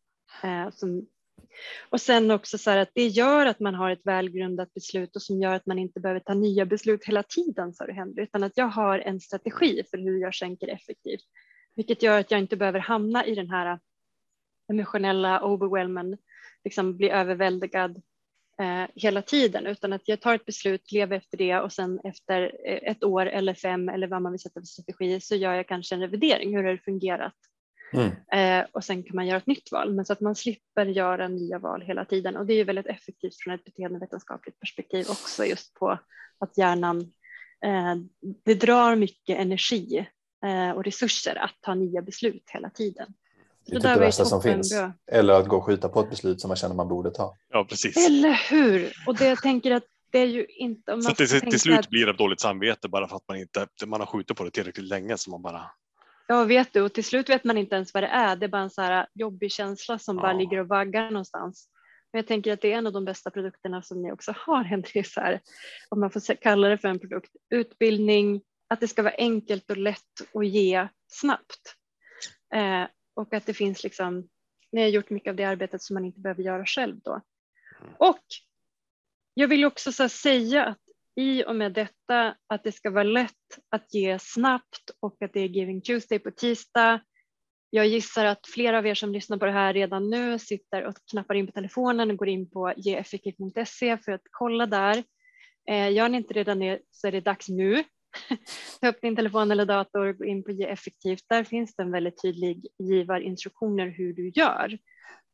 [0.43, 1.07] Eh, som,
[1.89, 5.21] och sen också så här att det gör att man har ett välgrundat beslut och
[5.21, 8.43] som gör att man inte behöver ta nya beslut hela tiden, sa du Henry, utan
[8.43, 11.25] att jag har en strategi för hur jag skänker effektivt,
[11.75, 13.79] vilket gör att jag inte behöver hamna i den här
[14.71, 16.17] emotionella overwhelmen,
[16.63, 18.01] liksom bli överväldigad
[18.59, 22.41] eh, hela tiden, utan att jag tar ett beslut, lever efter det och sen efter
[22.41, 25.67] eh, ett år eller fem eller vad man vill sätta för strategi så gör jag
[25.67, 26.55] kanske en revidering.
[26.57, 27.35] Hur har det fungerat?
[27.93, 28.11] Mm.
[28.31, 31.27] Eh, och sen kan man göra ett nytt val, men så att man slipper göra
[31.27, 32.35] nya val hela tiden.
[32.35, 35.99] Och det är ju väldigt effektivt från ett beteendevetenskapligt perspektiv också, just på
[36.39, 37.01] att hjärnan,
[37.65, 37.95] eh,
[38.45, 40.07] det drar mycket energi
[40.45, 43.13] eh, och resurser att ta nya beslut hela tiden.
[43.65, 44.73] Det är typ det värsta som finns.
[44.73, 44.93] Bra.
[45.11, 47.35] Eller att gå och skjuta på ett beslut som man känner man borde ta.
[47.49, 48.07] Ja, precis.
[48.07, 48.93] Eller hur?
[49.07, 50.91] Och det jag tänker att det är ju inte...
[50.93, 51.89] Om man så till, till slut att...
[51.89, 54.87] blir det dåligt samvete bara för att man inte man har skjutit på det tillräckligt
[54.87, 55.71] länge så man bara.
[56.27, 58.35] Ja, vet du, och till slut vet man inte ens vad det är.
[58.35, 60.21] Det är bara en så här jobbig känsla som ja.
[60.21, 61.67] bara ligger och vaggar någonstans.
[62.13, 64.63] Men jag tänker att det är en av de bästa produkterna som ni också har,
[64.63, 65.41] Henrik, så här,
[65.89, 67.31] om man får kalla det för en produkt.
[67.49, 71.75] Utbildning, att det ska vara enkelt och lätt att ge snabbt.
[72.53, 72.83] Eh,
[73.13, 74.29] och att det finns liksom,
[74.71, 77.21] ni har gjort mycket av det arbetet som man inte behöver göra själv då.
[77.81, 77.93] Mm.
[77.97, 78.25] Och
[79.33, 80.79] jag vill också så säga att
[81.15, 85.39] i och med detta att det ska vara lätt att ge snabbt och att det
[85.39, 87.01] är Giving Tuesday på tisdag.
[87.69, 90.95] Jag gissar att flera av er som lyssnar på det här redan nu sitter och
[91.11, 95.03] knappar in på telefonen och går in på geeffektivt.se för att kolla där.
[95.69, 97.83] Eh, gör ni inte redan det så är det dags nu
[98.81, 101.23] Ta upp din telefon eller dator och gå in på Ge effektivt.
[101.29, 104.77] Där finns det en väldigt tydlig givarinstruktioner hur du gör.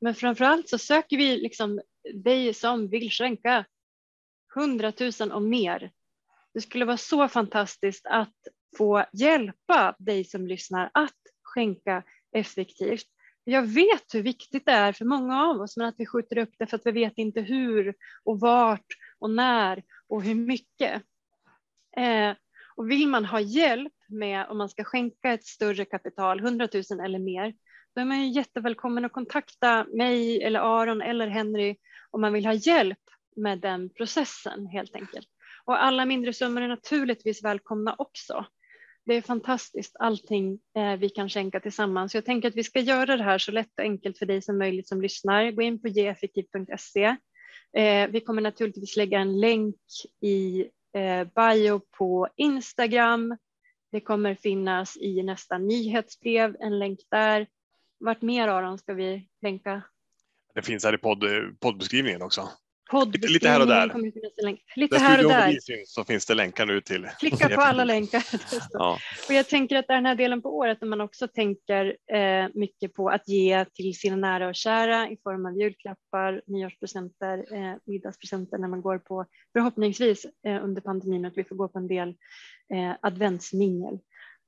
[0.01, 1.81] Men framför allt så söker vi liksom
[2.13, 3.65] dig som vill skänka
[4.55, 5.91] 100 000 och mer.
[6.53, 8.35] Det skulle vara så fantastiskt att
[8.77, 13.05] få hjälpa dig som lyssnar att skänka effektivt.
[13.43, 16.53] Jag vet hur viktigt det är för många av oss, men att vi skjuter upp
[16.59, 18.85] det för att vi vet inte hur och vart
[19.19, 21.03] och när och hur mycket.
[21.97, 22.35] Eh,
[22.77, 27.05] och vill man ha hjälp med om man ska skänka ett större kapital, 100 000
[27.05, 27.53] eller mer,
[27.95, 31.75] då är man ju jättevälkommen att kontakta mig eller Aron eller Henry
[32.11, 32.99] om man vill ha hjälp
[33.35, 35.27] med den processen helt enkelt.
[35.65, 38.45] Och alla mindre summor är naturligtvis välkomna också.
[39.05, 42.15] Det är fantastiskt allting eh, vi kan skänka tillsammans.
[42.15, 44.57] Jag tänker att vi ska göra det här så lätt och enkelt för dig som
[44.57, 45.51] möjligt som lyssnar.
[45.51, 47.15] Gå in på geeffektiv.se.
[47.77, 49.75] Eh, vi kommer naturligtvis lägga en länk
[50.21, 50.65] i
[50.97, 53.37] Eh, bio på Instagram.
[53.91, 57.47] Det kommer finnas i nästa nyhetsbrev en länk där.
[57.99, 59.81] Vart mer Aron ska vi länka?
[60.55, 61.29] Det finns här i podd, eh,
[61.59, 62.49] poddbeskrivningen också.
[62.93, 64.11] Lite, lite här och där.
[64.75, 65.59] Lite där här och där.
[65.61, 67.07] Syns, så finns det länkar nu till.
[67.19, 68.23] Klicka på alla länkar.
[68.71, 68.97] ja.
[69.27, 71.97] Och jag tänker att det är den här delen på året när man också tänker
[72.13, 77.37] eh, mycket på att ge till sina nära och kära i form av julklappar, nyårspresenter,
[77.53, 81.79] eh, middagspresenter när man går på, förhoppningsvis eh, under pandemin, att vi får gå på
[81.79, 82.09] en del
[82.73, 83.99] eh, adventsmingel.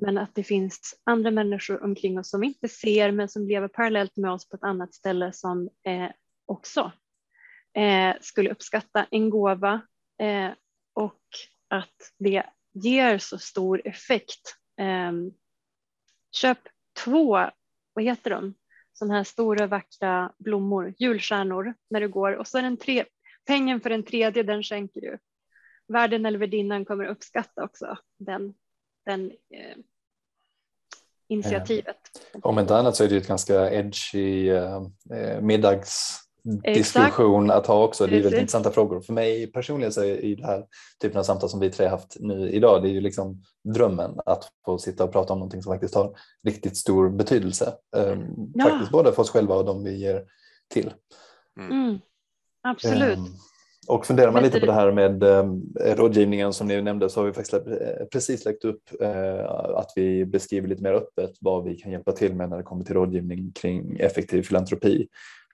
[0.01, 4.17] Men att det finns andra människor omkring oss som inte ser men som lever parallellt
[4.17, 6.09] med oss på ett annat ställe som eh,
[6.45, 6.91] också
[7.73, 9.81] Eh, skulle uppskatta en gåva
[10.19, 10.49] eh,
[10.93, 11.21] och
[11.67, 12.43] att det
[12.73, 14.55] ger så stor effekt.
[14.77, 15.11] Eh,
[16.31, 16.59] köp
[17.03, 17.49] två,
[17.93, 18.53] vad heter de,
[18.93, 23.05] sådana här stora vackra blommor, julstjärnor när du går och så är den tre,
[23.45, 25.17] pengen för den tredje den skänker du.
[25.87, 28.53] Värden eller värdinnan kommer uppskatta också den,
[29.05, 29.77] den eh,
[31.27, 31.97] initiativet.
[32.41, 34.81] Om inte annat så är det ett ganska edgy eh,
[35.13, 36.21] eh middags
[36.63, 38.07] diskussion att ha också.
[38.07, 39.01] Det är väldigt intressanta frågor.
[39.01, 40.65] För mig personligen så är det här
[41.01, 44.49] typen av samtal som vi tre haft nu idag, det är ju liksom drömmen att
[44.65, 47.73] få sitta och prata om någonting som faktiskt har riktigt stor betydelse.
[47.97, 48.65] Ehm, ja.
[48.65, 50.23] Faktiskt både för oss själva och de vi ger
[50.73, 50.93] till.
[51.59, 51.71] Mm.
[51.71, 51.99] mm.
[52.61, 53.17] Absolut.
[53.17, 53.37] Um,
[53.89, 57.25] och funderar man lite på det här med eh, rådgivningen som ni nämnde så har
[57.25, 61.75] vi faktiskt eh, precis lagt upp eh, att vi beskriver lite mer öppet vad vi
[61.75, 65.07] kan hjälpa till med när det kommer till rådgivning kring effektiv filantropi.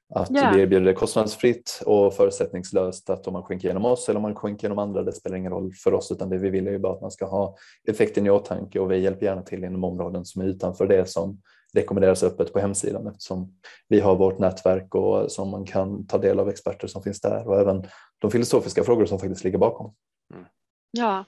[0.10, 0.56] Att yeah.
[0.56, 4.36] vi erbjuder det kostnadsfritt och förutsättningslöst att om man skänker genom oss eller om man
[4.36, 6.80] skänker genom andra, det spelar ingen roll för oss utan det vi vill är ju
[6.80, 7.56] bara att man ska ha
[7.88, 11.42] effekten i åtanke och vi hjälper gärna till inom områden som är utanför det som
[11.74, 13.54] rekommenderas öppet på hemsidan eftersom
[13.88, 17.48] vi har vårt nätverk och som man kan ta del av experter som finns där
[17.48, 17.84] och även
[18.20, 19.94] de filosofiska frågor som faktiskt ligger bakom.
[20.34, 20.46] Mm.
[20.92, 21.26] Ja,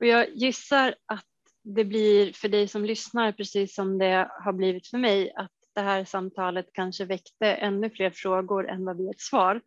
[0.00, 1.24] och jag gissar att
[1.64, 5.80] det blir för dig som lyssnar precis som det har blivit för mig att det
[5.80, 9.60] här samtalet kanske väckte ännu fler frågor än vad vi ett svar.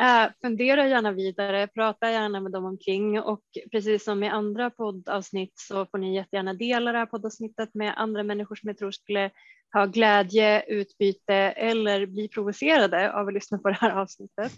[0.00, 5.52] äh, fundera gärna vidare, prata gärna med dem omkring och precis som i andra poddavsnitt
[5.54, 9.30] så får ni jättegärna dela det här poddavsnittet med andra människor som ni tror skulle
[9.72, 14.52] ha glädje, utbyte eller bli provocerade av att lyssna på det här avsnittet.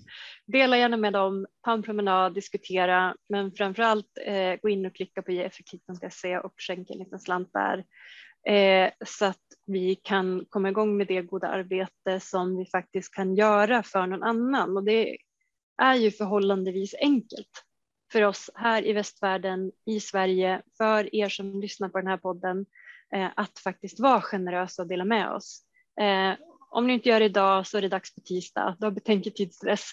[0.46, 4.94] Dela gärna med dem, ta en promenad, diskutera, men framför allt eh, gå in och
[4.94, 7.84] klicka på effektivt.se och skänk en liten slant där eh,
[9.04, 13.82] så att vi kan komma igång med det goda arbete som vi faktiskt kan göra
[13.82, 14.76] för någon annan.
[14.76, 15.16] Och det
[15.82, 17.64] är ju förhållandevis enkelt
[18.12, 22.66] för oss här i västvärlden, i Sverige, för er som lyssnar på den här podden,
[23.14, 25.62] eh, att faktiskt vara generösa och dela med oss.
[26.00, 26.34] Eh,
[26.70, 28.76] om ni inte gör det idag så är det dags på tisdag.
[28.80, 29.90] Då har betänketidsstress.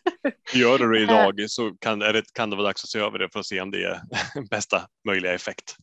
[0.54, 2.02] Gör du det idag så kan,
[2.34, 4.00] kan det vara dags att se över det för att se om det är
[4.50, 5.76] bästa möjliga effekt.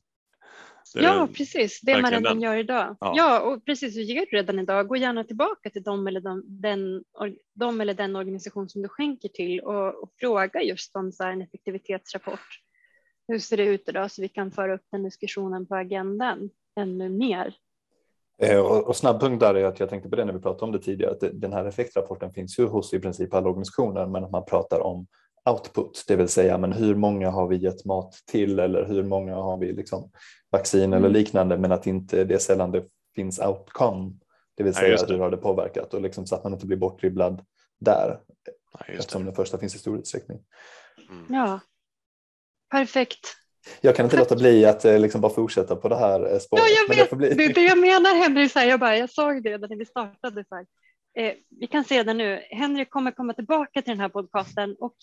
[0.93, 1.81] Ja, precis.
[1.81, 2.41] Det man redan den.
[2.41, 2.97] gör idag.
[2.99, 3.13] Ja.
[3.15, 3.95] ja, och precis.
[3.95, 4.87] Du gör redan idag.
[4.87, 7.03] Gå gärna tillbaka till dem eller, de, den,
[7.53, 11.41] de eller den organisation som du skänker till och, och fråga just om så en
[11.41, 12.47] effektivitetsrapport.
[13.27, 17.09] Hur ser det ut idag så vi kan föra upp den diskussionen på agendan ännu
[17.09, 17.53] mer.
[18.41, 20.65] Eh, och, och snabb punkt där är att jag tänkte på det när vi pratade
[20.65, 24.23] om det tidigare, att den här effektrapporten finns ju hos i princip alla organisationer, men
[24.23, 25.07] att man pratar om
[25.49, 29.35] output, det vill säga men hur många har vi gett mat till eller hur många
[29.35, 30.11] har vi liksom
[30.51, 30.93] vaccin mm.
[30.93, 32.85] eller liknande men att inte det är sällan det
[33.15, 34.11] finns outcome,
[34.57, 36.77] det vill säga ja, hur har det påverkat och liksom så att man inte blir
[36.77, 37.45] bortdribblad
[37.79, 38.19] där
[38.73, 40.39] ja, eftersom den första finns i stor utsträckning.
[41.09, 41.33] Mm.
[41.33, 41.59] Ja,
[42.71, 43.37] perfekt.
[43.81, 46.63] Jag kan inte låta bli att eh, liksom bara fortsätta på det här spåret.
[46.67, 47.09] Ja, jag vet.
[47.09, 47.29] Det, bli...
[47.29, 50.45] det, det jag menar Henrik, jag, bara, jag sa ju det när vi startade.
[50.49, 50.65] Så här
[51.17, 52.43] eh, vi kan se det nu.
[52.49, 54.95] Henrik kommer komma tillbaka till den här podcasten och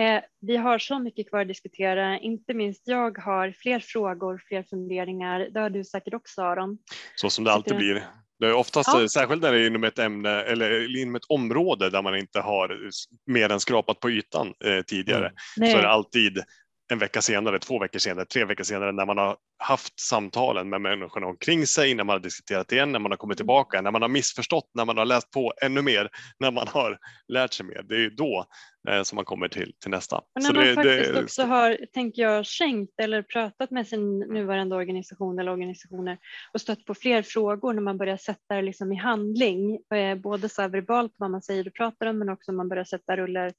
[0.00, 2.18] eh, vi har så mycket kvar att diskutera.
[2.18, 5.48] Inte minst jag har fler frågor, fler funderingar.
[5.50, 6.78] Det har du säkert också Aron.
[7.16, 8.04] Så som det alltid blir.
[8.38, 9.08] Det är oftast, ja.
[9.08, 12.90] särskilt när det är inom ett ämne eller inom ett område där man inte har
[13.26, 15.70] mer än skrapat på ytan eh, tidigare, mm.
[15.70, 16.42] så är det alltid
[16.90, 20.80] en vecka senare, två veckor senare, tre veckor senare när man har haft samtalen med
[20.80, 23.36] människorna omkring sig, när man har diskuterat igen, när man har kommit mm.
[23.36, 26.08] tillbaka, när man har missförstått, när man har läst på ännu mer,
[26.40, 27.82] när man har lärt sig mer.
[27.82, 28.46] Det är ju då
[28.88, 30.16] eh, som man kommer till, till nästa.
[30.16, 31.22] Och när Så man det, faktiskt det...
[31.22, 36.18] också har, tänker jag, skänkt eller pratat med sin nuvarande organisation eller organisationer
[36.52, 40.48] och stött på fler frågor när man börjar sätta det liksom i handling, eh, både
[40.48, 43.52] så verbalt vad man säger och pratar om men också när man börjar sätta rullar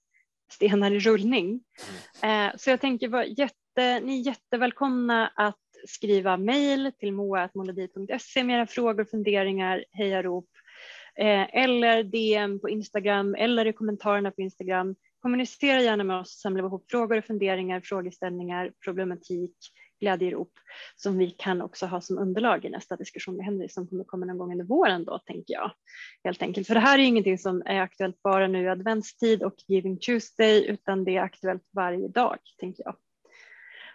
[0.52, 1.64] stenar i rullning.
[2.22, 2.48] Mm.
[2.48, 8.56] Eh, så jag tänker var jätte, ni är jättevälkomna att skriva mejl till moa.molodi.se med
[8.56, 10.50] era frågor, funderingar, hejarop
[11.20, 14.96] eh, eller DM på Instagram eller i kommentarerna på Instagram.
[15.22, 19.56] Kommunicera gärna med oss, samla ihop frågor och funderingar, frågeställningar, problematik,
[20.02, 20.52] glädjerop
[20.96, 24.26] som vi kan också ha som underlag i nästa diskussion med Henry som kommer komma
[24.26, 25.72] någon gång under våren då tänker jag.
[26.24, 26.68] Helt enkelt.
[26.68, 30.66] För det här är ingenting som är aktuellt bara nu i adventstid och Giving Tuesday
[30.66, 32.96] utan det är aktuellt varje dag tänker jag.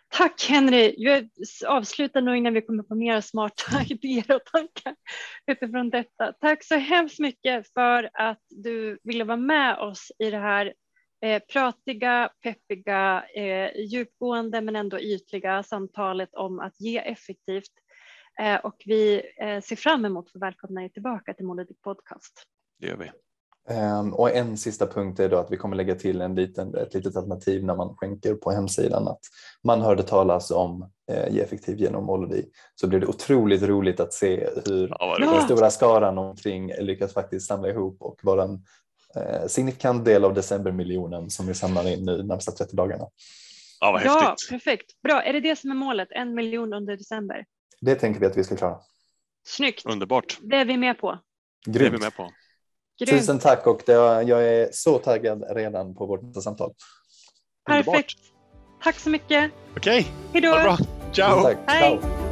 [0.08, 0.94] Tack Henry.
[0.96, 1.28] Jag
[1.66, 4.96] avslutar nog innan vi kommer på mera smarta idéer och tankar
[5.46, 6.32] utifrån detta.
[6.32, 10.72] Tack så hemskt mycket för att du ville vara med oss i det här
[11.22, 17.72] eh, pratiga, peppiga, eh, djupgående men ändå ytliga samtalet om att ge effektivt.
[18.40, 22.42] Eh, och vi eh, ser fram emot att välkomna er tillbaka till Monolith Podcast.
[22.80, 23.10] Det gör vi.
[23.68, 26.94] Um, och en sista punkt är då att vi kommer lägga till en liten, ett
[26.94, 29.20] litet alternativ när man skänker på hemsidan att
[29.64, 32.44] man hörde talas om eh, Ge effektiv genom Molody
[32.74, 37.46] så blir det otroligt roligt att se hur Ja, den stora skaran omkring lyckas faktiskt
[37.46, 38.64] samla ihop och vara en
[39.16, 43.04] eh, signifikant del av decembermiljonen som vi samlar in nu närmsta 30 dagarna.
[43.80, 45.02] Ja, vad Ja, perfekt.
[45.02, 45.22] Bra.
[45.22, 46.08] Är det det som är målet?
[46.10, 47.44] En miljon under december?
[47.80, 48.78] Det tänker vi att vi ska klara.
[49.46, 49.86] Snyggt.
[49.86, 50.38] Underbart.
[50.40, 51.18] Det är vi med på.
[51.66, 52.02] Det är vi Grymt.
[52.02, 52.30] med på.
[52.98, 53.20] Grymt.
[53.20, 53.92] Tusen tack och det,
[54.22, 56.74] jag är så taggad redan på vårt nästa samtal.
[57.70, 57.94] Underbart.
[57.94, 58.18] Perfekt.
[58.82, 59.52] Tack så mycket.
[59.76, 60.62] Okej, Hej ha det då.
[60.62, 60.78] bra.
[61.12, 61.42] Ciao!
[61.42, 61.56] Tack.
[61.66, 61.98] Hej.
[62.00, 62.25] Ciao.